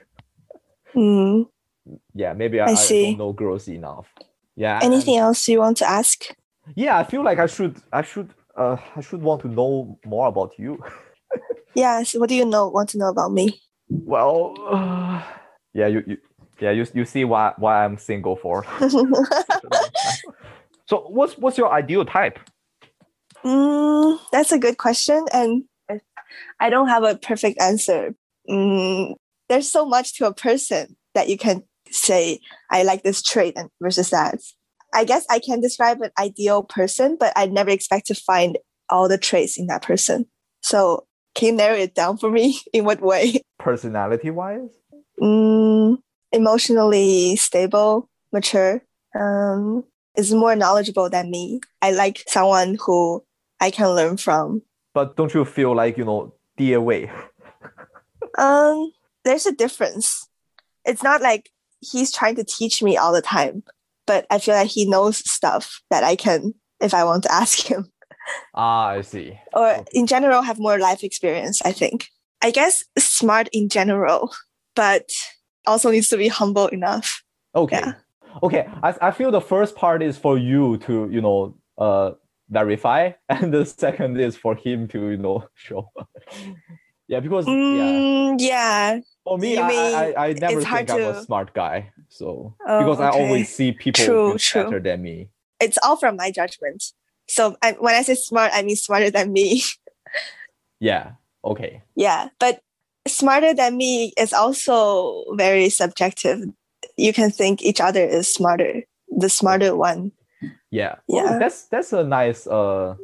[0.94, 1.44] Hmm.
[2.14, 3.02] Yeah, maybe I, I I see.
[3.04, 4.08] don't know girls enough.
[4.56, 4.80] Yeah.
[4.82, 6.26] Anything else you want to ask?
[6.76, 10.28] yeah, I feel like I should I should uh I should want to know more
[10.28, 10.84] about you.
[11.76, 12.14] yes.
[12.16, 12.68] What do you know?
[12.68, 13.62] Want to know about me?
[13.90, 15.24] Well, uh,
[15.74, 16.18] yeah, you, you
[16.60, 18.66] yeah you you see why why I'm single for.
[20.90, 22.40] so what's what's your ideal type?
[23.46, 26.02] Mm, that's a good question, and I-
[26.60, 28.16] I don't have a perfect answer.
[28.50, 29.16] Mm,
[29.50, 32.40] there's so much to a person that you can say
[32.72, 34.40] I like this trait and versus that.
[34.94, 38.58] I guess I can describe an ideal person, but I never expect to find
[38.90, 40.26] all the traits in that person.
[40.62, 42.60] So can you narrow it down for me?
[42.74, 43.42] In what way?
[43.60, 44.72] Personality wise?
[45.22, 45.98] Mm,
[46.32, 48.82] emotionally stable, mature,
[49.14, 49.84] um,
[50.16, 51.60] is more knowledgeable than me.
[51.82, 53.24] I like someone who
[53.60, 54.62] I can learn from.
[54.94, 57.12] But don't you feel like you know dear way?
[58.38, 58.92] Um,
[59.24, 60.28] there's a difference.
[60.86, 63.64] It's not like he's trying to teach me all the time,
[64.06, 67.60] but I feel like he knows stuff that I can, if I want to ask
[67.66, 67.92] him,
[68.56, 69.40] Ah, I see.
[69.54, 69.84] or Okay.
[69.94, 71.62] in general have more life experience.
[71.64, 72.08] I think.
[72.44, 74.32] I guess smart in general,
[74.76, 75.10] but
[75.66, 77.24] also needs to be humble enough.
[77.56, 77.78] Okay.
[77.80, 77.94] Yeah.
[78.44, 78.68] Okay.
[78.84, 82.12] I, I feel the first part is for you to, you know, uh
[82.50, 85.90] verify, and the second is for him to, you know, show.
[87.08, 89.00] yeah, because yeah, Mm, yeah.
[89.28, 91.92] For me, I, mean I, I never think I'm a smart guy.
[92.10, 94.64] So Oh, because I always see people True, true.
[94.64, 95.30] better than me.
[95.60, 96.84] It's all from my judgment.
[97.28, 99.64] So I, when I say smart, I mean smarter than me.
[100.80, 101.14] Yeah.
[101.44, 101.82] Okay.
[101.96, 102.62] yeah, but
[103.08, 106.42] smarter than me is also very subjective.
[106.98, 110.12] You can think each other is smarter, the smarter one.
[110.70, 110.96] Yeah.
[111.10, 111.40] Oh, Yeah.
[111.40, 112.96] that's that's a nice uh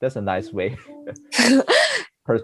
[0.00, 0.76] that's a nice way.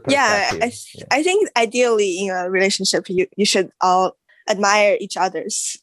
[0.09, 4.17] Yeah, I, th- I think ideally in a relationship, you, you should all
[4.49, 5.77] admire each other's.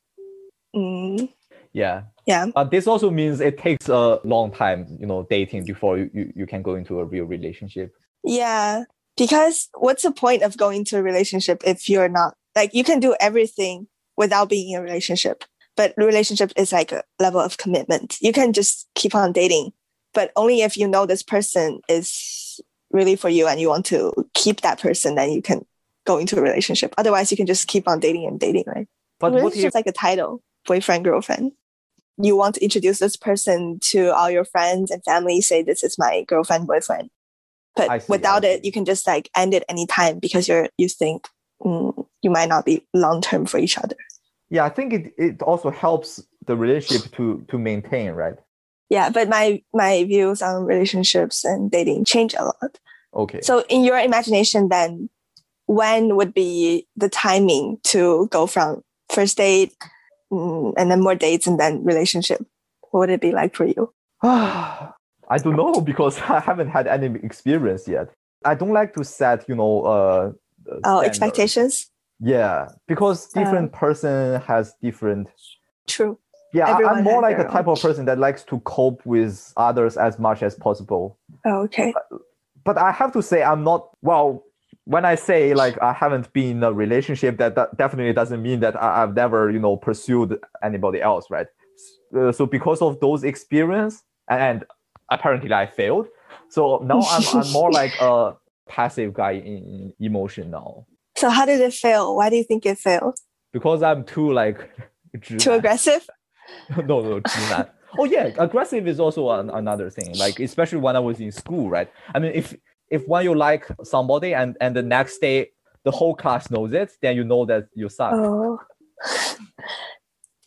[0.75, 1.29] Mm,
[1.73, 2.03] Yeah.
[2.25, 2.47] Yeah.
[2.53, 6.33] But this also means it takes a long time, you know, dating before you, you,
[6.35, 7.91] you can go into a real relationship.
[8.23, 8.83] Yeah.
[9.17, 12.99] Because what's the point of going to a relationship if you're not like you can
[12.99, 15.43] do everything without being in a relationship?
[15.75, 18.17] But relationship is like a level of commitment.
[18.21, 19.71] You can just keep on dating,
[20.13, 22.59] but only if you know this person is
[22.91, 25.65] really for you and you want to keep that person, then you can
[26.05, 26.93] go into a relationship.
[26.97, 28.87] Otherwise, you can just keep on dating and dating, right?
[29.19, 31.51] But what if like a title, boyfriend, girlfriend.
[32.21, 35.97] You want to introduce this person to all your friends and family, say this is
[35.97, 37.09] my girlfriend, boyfriend.
[37.75, 41.27] But see, without it, you can just like end it anytime because you're you think
[41.61, 43.95] mm, you might not be long term for each other.
[44.49, 48.35] yeah, I think it, it also helps the relationship to to maintain, right?
[48.89, 52.79] Yeah, but my my views on relationships and dating change a lot.
[53.13, 53.41] Okay.
[53.41, 55.09] So in your imagination, then
[55.65, 59.75] when would be the timing to go from first date
[60.31, 62.43] mm, and then more dates and then relationship?
[62.89, 63.93] What would it be like for you?
[64.23, 68.09] I don't know because I haven't had any experience yet.
[68.45, 70.31] I don't like to set, you know, uh,
[70.71, 71.91] uh, Oh, expectations.
[72.19, 75.29] Yeah, because Uh, different person has different.
[75.87, 76.17] True.
[76.53, 79.97] Yeah, everyone I'm more like a type of person that likes to cope with others
[79.97, 81.17] as much as possible.
[81.45, 81.93] Oh, okay.
[82.65, 84.43] But I have to say, I'm not well.
[84.85, 88.59] When I say like I haven't been in a relationship, that, that definitely doesn't mean
[88.61, 91.47] that I, I've never, you know, pursued anybody else, right?
[92.15, 94.65] Uh, so because of those experience, and
[95.11, 96.07] apparently I failed.
[96.49, 98.35] So now I'm, I'm more like a
[98.67, 100.85] passive guy in emotion now
[101.15, 102.15] So how did it fail?
[102.15, 103.17] Why do you think it failed?
[103.51, 104.69] because I'm too like
[105.21, 106.07] Too aggressive?
[106.87, 107.67] no, no, 直男.
[107.97, 110.13] oh yeah, aggressive is also an, another thing.
[110.17, 111.89] Like especially when I was in school, right?
[112.13, 112.55] I mean, if
[112.89, 115.51] if when you like somebody and and the next day
[115.83, 118.13] the whole class knows it, then you know that you suck.
[118.13, 118.59] Oh.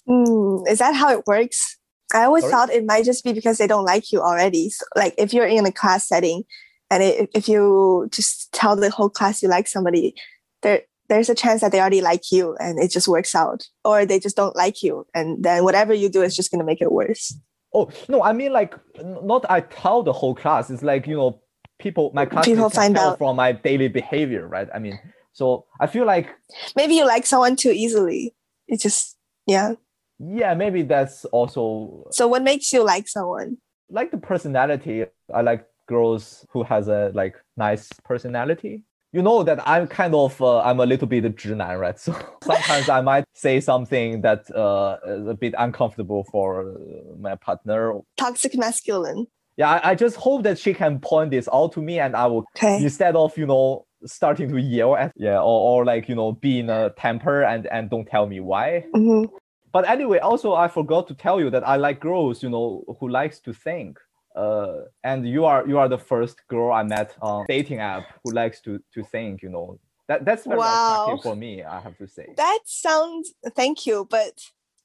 [0.04, 1.78] Hmm, is that how it works?
[2.12, 2.52] I always Sorry?
[2.52, 4.68] thought it might just be because they don't like you already.
[4.68, 6.42] So, like if you're in a class setting
[6.90, 10.14] and it, if you just tell the whole class you like somebody,
[10.62, 13.66] there there's a chance that they already like you and it just works out.
[13.84, 15.06] Or they just don't like you.
[15.14, 17.36] And then whatever you do is just gonna make it worse.
[17.74, 20.70] Oh no, I mean like not I tell the whole class.
[20.70, 21.40] It's like you know
[21.78, 23.18] people my class People can find tell out.
[23.18, 24.68] from my daily behavior, right?
[24.74, 24.98] I mean,
[25.32, 26.28] so I feel like
[26.76, 28.34] Maybe you like someone too easily.
[28.68, 29.74] It just yeah.
[30.18, 33.58] yeah, maybe that's also So what makes you like someone?
[33.90, 35.04] like the personality.
[35.34, 38.84] I like girls who has a like nice personality.
[39.12, 41.98] You know that I'm kind of uh, I'm a little bit 直男, right?
[41.98, 47.34] So sometimes I might say something that uh, is a bit uncomfortable for uh, my
[47.36, 48.00] partner.
[48.16, 49.26] Toxic masculine.
[49.58, 52.26] Yeah, I, I just hope that she can point this out to me, and I
[52.26, 52.82] will Okay.
[52.82, 56.60] instead of you know starting to yell at yeah or, or like you know be
[56.60, 58.86] in a temper and and don't tell me why.
[58.94, 59.24] hmm
[59.72, 63.08] But anyway, also I forgot to tell you that I like girls, you know, who
[63.08, 63.98] likes to think.
[64.34, 68.32] Uh, and you are you are the first girl I met on dating app who
[68.32, 69.42] likes to to think.
[69.42, 70.94] You know, that that's very Wow.
[71.04, 71.62] attractive for me.
[71.62, 72.26] I have to say.
[72.36, 74.32] That sounds thank you, but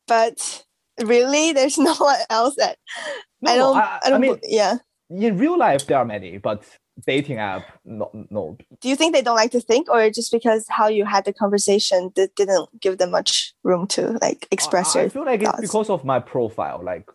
[0.07, 0.65] but
[1.03, 2.77] really there's no one else that
[3.41, 4.77] No, I don't I, I, I don't mean, yeah.
[5.09, 6.63] in real life there are many, but
[7.05, 8.57] dating app, no, no.
[8.81, 11.33] Do you think they don't like to think or just because how you had the
[11.33, 15.59] conversation that didn't give them much room to like express I, I feel like thoughts?
[15.59, 16.81] it's because of my profile.
[16.83, 17.07] Like,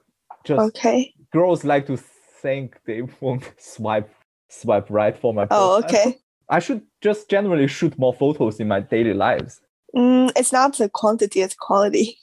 [0.45, 1.15] just Okay.
[1.33, 1.97] girls like to
[2.43, 4.13] think they won't swipe
[4.49, 5.45] swipe right for my.
[5.51, 5.85] Oh, profile.
[5.85, 6.19] okay.
[6.49, 9.61] I should just generally shoot more photos in my daily lives.
[9.97, 12.19] Mm, it's not the quantity, it's quality.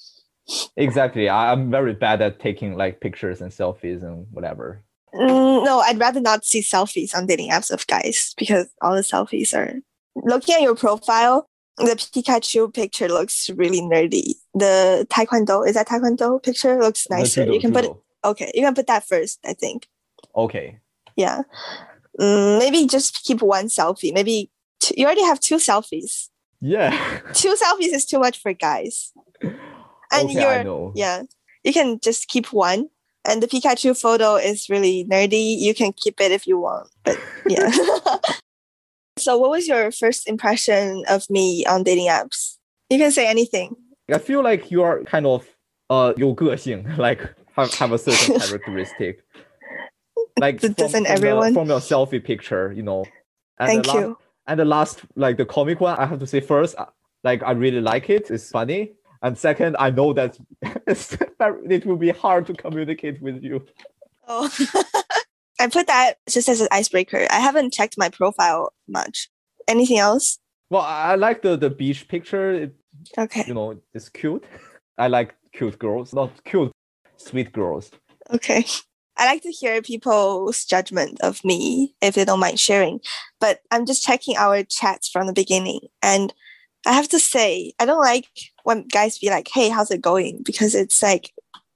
[0.78, 1.30] Exactly.
[1.30, 4.84] I'm very bad at taking like pictures and selfies and whatever.
[5.14, 9.02] Mm, no, I'd rather not see selfies on dating apps of guys because all the
[9.02, 9.76] selfies are
[10.16, 11.48] looking at your profile.
[11.78, 14.34] The Pikachu picture looks really nerdy.
[14.54, 17.42] The Taekwondo is that Taekwondo picture looks nicer.
[17.46, 18.04] judo- you can put judo.
[18.26, 18.52] okay.
[18.54, 19.40] You can put that first.
[19.46, 19.88] I think.
[20.37, 20.79] Okay.
[21.17, 21.43] Yeah.
[22.21, 24.13] Mm, maybe just keep one selfie.
[24.13, 26.29] Maybe two, you already have two selfies.
[26.61, 27.21] Yeah.
[27.35, 29.13] Two selfies is too much for guys.
[29.43, 30.93] And okay, I you're know.
[30.95, 31.23] yeah.
[31.63, 32.89] You can just keep one.
[33.27, 35.59] And the Pikachu photo is really nerdy.
[35.59, 36.89] You can keep it if you want.
[37.05, 37.19] But
[37.49, 37.71] yeah.
[39.19, 42.59] so what was your first impression of me on dating apps?
[42.91, 43.77] You can say anything.
[44.13, 45.47] I feel like you are kind of
[45.89, 47.21] uh 有个性, like
[47.57, 49.19] have, have a certain characteristic.
[50.40, 51.54] Like from, doesn't from, the- everyone?
[51.54, 53.06] from your selfie picture, you know.
[53.60, 54.18] And Thank the last, you.
[54.48, 56.86] And the last, like the comic one, I have to say first, uh,
[57.24, 58.32] like I really like it.
[58.32, 58.94] It's funny.
[59.22, 60.38] And second, I know that
[60.88, 63.66] it will be hard to communicate with you.
[64.28, 64.50] Oh.
[65.60, 67.28] I put that just as an icebreaker.
[67.30, 69.30] I haven't checked my profile much.
[69.68, 70.40] Anything else?
[70.70, 72.52] Well, I I like the the beach picture.
[72.54, 72.76] It,
[73.18, 73.44] Okay.
[73.48, 74.44] you know, it's cute.
[74.98, 76.14] I like cute girls.
[76.14, 76.72] Not cute.
[77.18, 77.92] sweet girls.
[78.32, 78.66] Okay.
[79.20, 83.02] I like to hear people's judgment of me if they don't mind sharing.
[83.42, 85.82] But I'm just checking our chats from the beginning.
[86.02, 86.34] And
[86.86, 88.28] I have to say, I don't like
[88.64, 90.42] when guys be like, hey, how's it going?
[90.44, 91.34] Because it's like,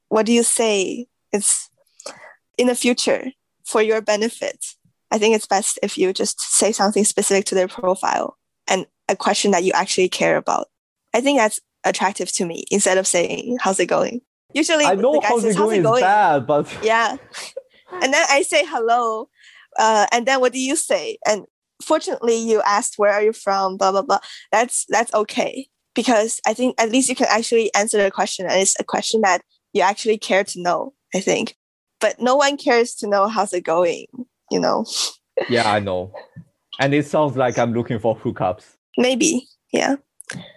[0.07, 1.07] what do you say?
[1.33, 1.69] It's
[2.57, 3.31] in the future
[3.65, 4.65] for your benefit.
[5.11, 8.37] I think it's best if you just say something specific to their profile
[8.67, 10.67] and a question that you actually care about.
[11.13, 14.21] I think that's attractive to me instead of saying, how's it going?
[14.53, 16.01] Usually, I know the guy how's says, going going?
[16.01, 17.17] bad, but Yeah.
[17.91, 19.29] And then I say hello.
[19.77, 21.17] Uh, and then what do you say?
[21.25, 21.45] And
[21.81, 24.19] fortunately you asked where are you from, blah blah blah.
[24.51, 25.67] That's that's okay.
[25.95, 29.21] Because I think at least you can actually answer the question and it's a question
[29.21, 29.41] that
[29.73, 31.55] you actually care to know, I think.
[31.99, 34.07] But no one cares to know how's it going,
[34.51, 34.85] you know.
[35.49, 36.13] yeah, I know.
[36.79, 38.75] And it sounds like I'm looking for hookups.
[38.97, 39.47] Maybe.
[39.71, 39.95] Yeah.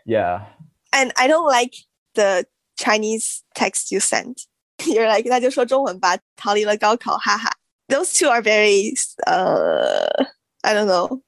[0.07, 0.47] Yeah.
[0.93, 1.75] And I don't like
[2.15, 2.47] the
[2.78, 4.46] Chinese text you sent.
[4.86, 7.52] You're like, 那就说中文吧，逃离了高考，哈哈。
[7.88, 8.94] Those two are very,
[9.28, 10.26] uh,
[10.62, 11.22] I don't know,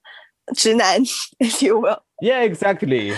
[0.56, 1.04] 直男,
[1.40, 2.00] if you will.
[2.22, 3.14] Yeah, exactly.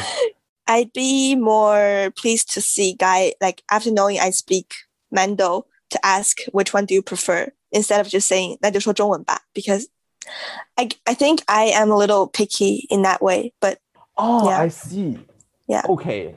[0.67, 4.73] I'd be more pleased to see guy like after knowing I speak
[5.11, 9.87] Mando to ask which one do you prefer instead of just saying 那就说中文吧 because
[10.75, 13.77] I I think I am a little picky in that way, but
[14.17, 14.61] Oh, Yeah.
[14.61, 15.19] I see.
[15.67, 15.83] Yeah.
[15.87, 16.33] Okay.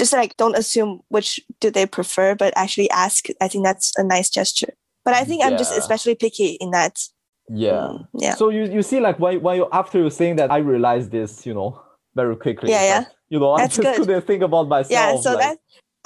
[0.00, 3.26] just like don't assume which do they prefer, but actually ask.
[3.40, 4.72] I think that's a nice gesture.
[5.04, 6.94] But I think I'm just especially picky in that.
[7.48, 7.88] Yeah.
[7.90, 8.34] mm, yeah.
[8.34, 11.44] So you, you see, like when, when you after you saying that, I realized this,
[11.46, 11.80] you know,
[12.14, 12.70] very quickly.
[12.70, 13.00] Yeah, yeah.
[13.00, 13.96] but, You know, I just good.
[13.96, 14.90] couldn't think about myself.
[14.90, 15.58] yeah so like, that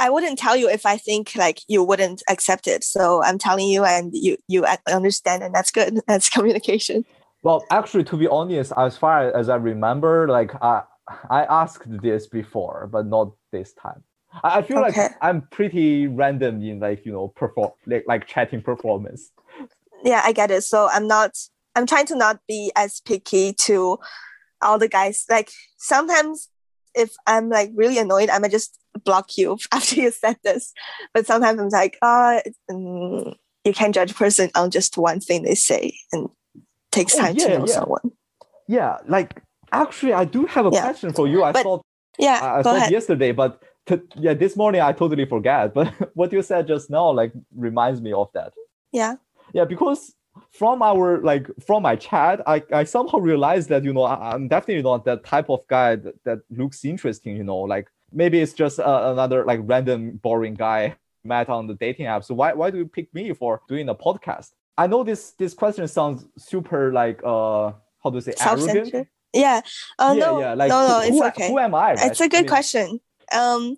[0.04, 3.68] i wouldn't tell you if i think like you wouldn't accept it so i'm telling
[3.74, 4.66] you and you you
[5.00, 7.04] understand and that's good that's communication
[7.44, 10.82] Well, actually, to be honest, as far as I remember, like I
[11.30, 14.02] I asked this before, but not this time.
[14.42, 15.02] I I feel Okay.
[15.02, 19.30] like I'm pretty random in like you know perform like, like chatting performance.
[20.04, 21.30] yeah i get it so i'm not
[21.76, 23.98] i'm trying to not be as picky to
[24.60, 26.48] all the guys like sometimes
[26.94, 30.72] if i'm like really annoyed i might just block you after you said this
[31.14, 33.34] but sometimes i'm like mm,
[33.64, 36.28] you can't judge a person on just one thing they say and
[36.92, 37.74] takes Oh, time yeah, to know yeah.
[37.74, 38.10] someone
[38.68, 39.42] Yeah, like
[39.82, 40.82] actually, I do have a Yeah.
[40.82, 41.42] question for you.
[41.44, 41.82] I But- thought
[42.18, 43.50] yeah I I thought ahead yesterday, but
[43.86, 45.74] t- yeah, this morning I totally forgot.
[45.74, 47.32] But what you said just now like
[47.68, 48.52] reminds me of that.
[48.92, 49.14] yeah
[49.52, 50.00] Yeah, because
[50.60, 54.48] from our like from my chat, I, I somehow realized that you know I, I'm
[54.48, 57.36] definitely not that type of guy that, that looks interesting.
[57.36, 60.82] You know, like maybe it's just uh, another like random boring guy
[61.24, 62.22] met on the dating app.
[62.24, 64.48] So why why do you pick me for doing a podcast?
[64.76, 67.72] I know this this question sounds super like uh
[68.02, 69.08] how do you say arrogant?
[69.34, 69.60] Yeah
[69.98, 70.54] oh yeah, no yeah.
[70.54, 71.94] Like no no who, it's who, okay who am I?
[71.94, 72.10] Right?
[72.10, 73.00] It's a good mean, question.
[73.32, 73.76] Um,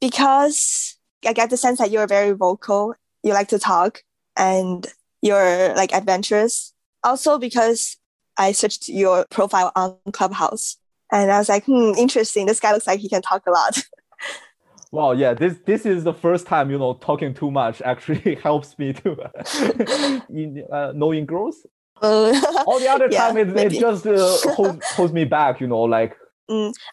[0.00, 0.96] because
[1.26, 2.94] I get the sense that you're very vocal.
[3.22, 4.02] You like to talk,
[4.36, 4.86] and
[5.22, 6.72] you're like adventurous.
[7.04, 7.96] Also, because
[8.38, 10.76] I searched your profile on Clubhouse,
[11.12, 12.46] and I was like, hmm, interesting.
[12.46, 13.82] This guy looks like he can talk a lot.
[14.92, 18.76] Wow, yeah, this this is the first time you know talking too much actually helps
[18.76, 19.30] me to
[20.28, 21.64] in uh, knowing girls.
[22.00, 25.66] Uh, All the other Yeah, time it, it just uh, holds, holds me back, you
[25.66, 26.16] know, like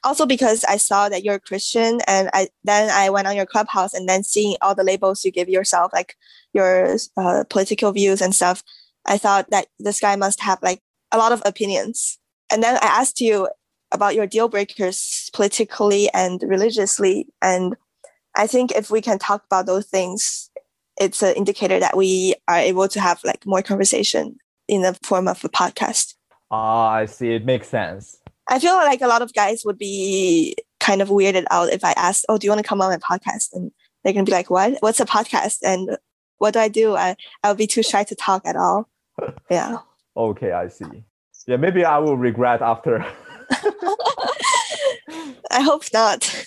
[0.04, 3.46] also because I saw that you're a Christian, and I then I went on your
[3.46, 6.16] Clubhouse, and then seeing all the labels you give yourself, like
[6.54, 8.64] your uh, political views and stuff,
[9.06, 10.82] I thought that this guy must have like
[11.12, 12.20] a lot of opinions.
[12.52, 13.50] And then I asked you
[13.92, 17.76] about your deal breakers politically and religiously, and
[18.36, 20.52] I think if we can talk about those things,
[21.00, 24.38] it's an indicator that we are able to have like more conversation
[24.68, 26.16] in the form of a podcast.
[26.52, 28.20] ah, I see, it makes sense.
[28.50, 31.92] I feel like a lot of guys would be kind of weirded out if I
[31.98, 33.72] asked, "Oh, do you want to come on my podcast?" And
[34.04, 34.78] they're gonna be like, "What?
[34.80, 35.58] What's a podcast?
[35.64, 35.98] And
[36.38, 38.88] what do I do?" I I'll be too shy to talk at all.
[39.50, 39.78] Yeah,
[40.16, 41.04] Okay, I see.
[41.48, 43.04] Yeah, maybe I will regret after.
[45.52, 46.46] I hope not.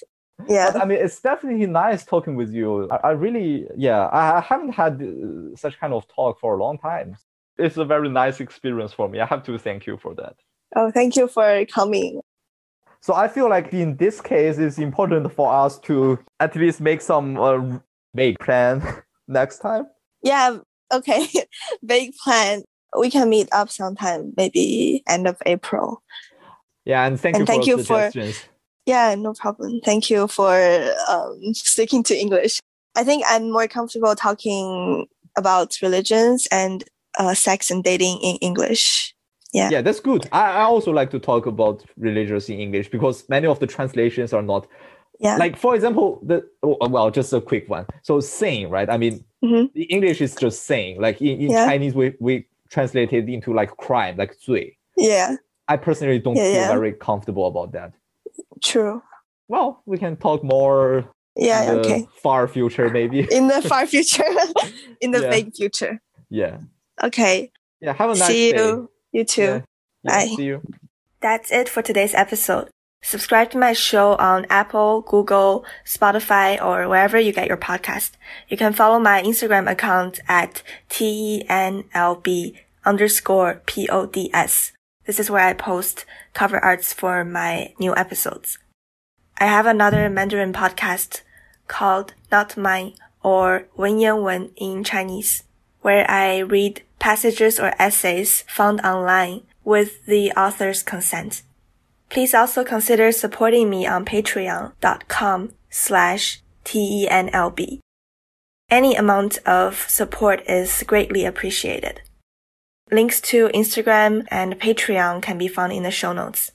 [0.49, 2.89] Yeah, But I mean, it's definitely nice talking with you.
[2.91, 6.63] I, I really, yeah, I I haven't had uh, such kind of talk for a
[6.65, 7.17] long time.
[7.61, 9.21] It's a very nice experience for me.
[9.21, 10.37] I have to thank you for that.
[10.77, 12.21] Oh, thank you for coming.
[13.01, 17.01] So I feel like in this case, it's important for us to at least make
[17.01, 17.79] some uh,
[18.15, 18.83] vague plan
[19.29, 19.87] next time.
[20.23, 20.59] Yeah,
[20.93, 21.27] okay.
[21.85, 22.63] Big plan.
[22.99, 26.03] We can meet up sometime, maybe end of April.
[26.85, 28.35] Yeah, and thank And you thank for you for-
[28.87, 29.81] Yeah, no problem.
[29.85, 30.55] Thank you for
[31.09, 32.61] um, sticking to English.
[32.97, 35.07] I think I'm more comfortable talking
[35.37, 36.85] about religions and
[37.19, 39.15] uh, sex and dating in English.
[39.53, 39.69] Yeah.
[39.71, 40.29] yeah, that's good.
[40.31, 44.33] I, I also like to talk about religious in English because many of the translations
[44.33, 44.69] are not
[45.19, 45.37] Yeah.
[45.39, 47.85] like, for example, the oh, well, just a quick one.
[48.03, 48.89] So sin, right?
[48.89, 49.73] I mean, Mhm.
[49.75, 50.99] The English is just sin.
[51.01, 51.67] Like in, in Yeah.
[51.67, 54.77] Chinese, we we translate it into like crime, like 罪.
[54.97, 55.37] Yeah,
[55.67, 56.69] I personally don't Yeah, feel yeah.
[56.79, 57.93] very comfortable about that.
[58.63, 59.03] true.
[59.49, 61.05] Well, we can talk more
[61.37, 62.07] Yeah, in the okay.
[62.23, 63.27] far future, maybe.
[63.31, 64.31] In the far future,
[65.01, 65.99] in the vague future.
[66.31, 66.59] yeah.
[67.03, 67.51] Okay.
[67.81, 68.91] Yeah, have a nice see you.
[69.13, 69.43] You too.
[69.43, 69.61] Yeah.
[70.03, 70.35] Yeah, Bye.
[70.37, 70.63] See you.
[71.21, 72.69] That's it for today's episode.
[73.03, 78.13] Subscribe to my show on Apple, Google, Spotify, or wherever you get your podcast.
[78.49, 84.73] You can follow my Instagram account at TENLB underscore PODS.
[85.07, 88.59] This is where I post cover arts for my new episodes.
[89.39, 91.23] I have another Mandarin podcast
[91.69, 95.45] called Not Mine or Wen Yan Wen in Chinese,
[95.81, 101.43] where I read passages or essays found online with the author's consent.
[102.09, 107.81] Please also consider supporting me on patreon.com slash TENLB.
[108.71, 112.03] Any amount of support is greatly appreciated.
[112.93, 116.53] Links to Instagram and Patreon can be found in the show notes.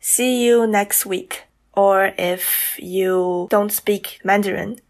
[0.00, 1.44] See you next week.
[1.72, 4.80] Or if you don't speak Mandarin,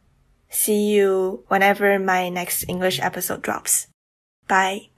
[0.50, 3.86] see you whenever my next English episode drops.
[4.48, 4.90] Bye.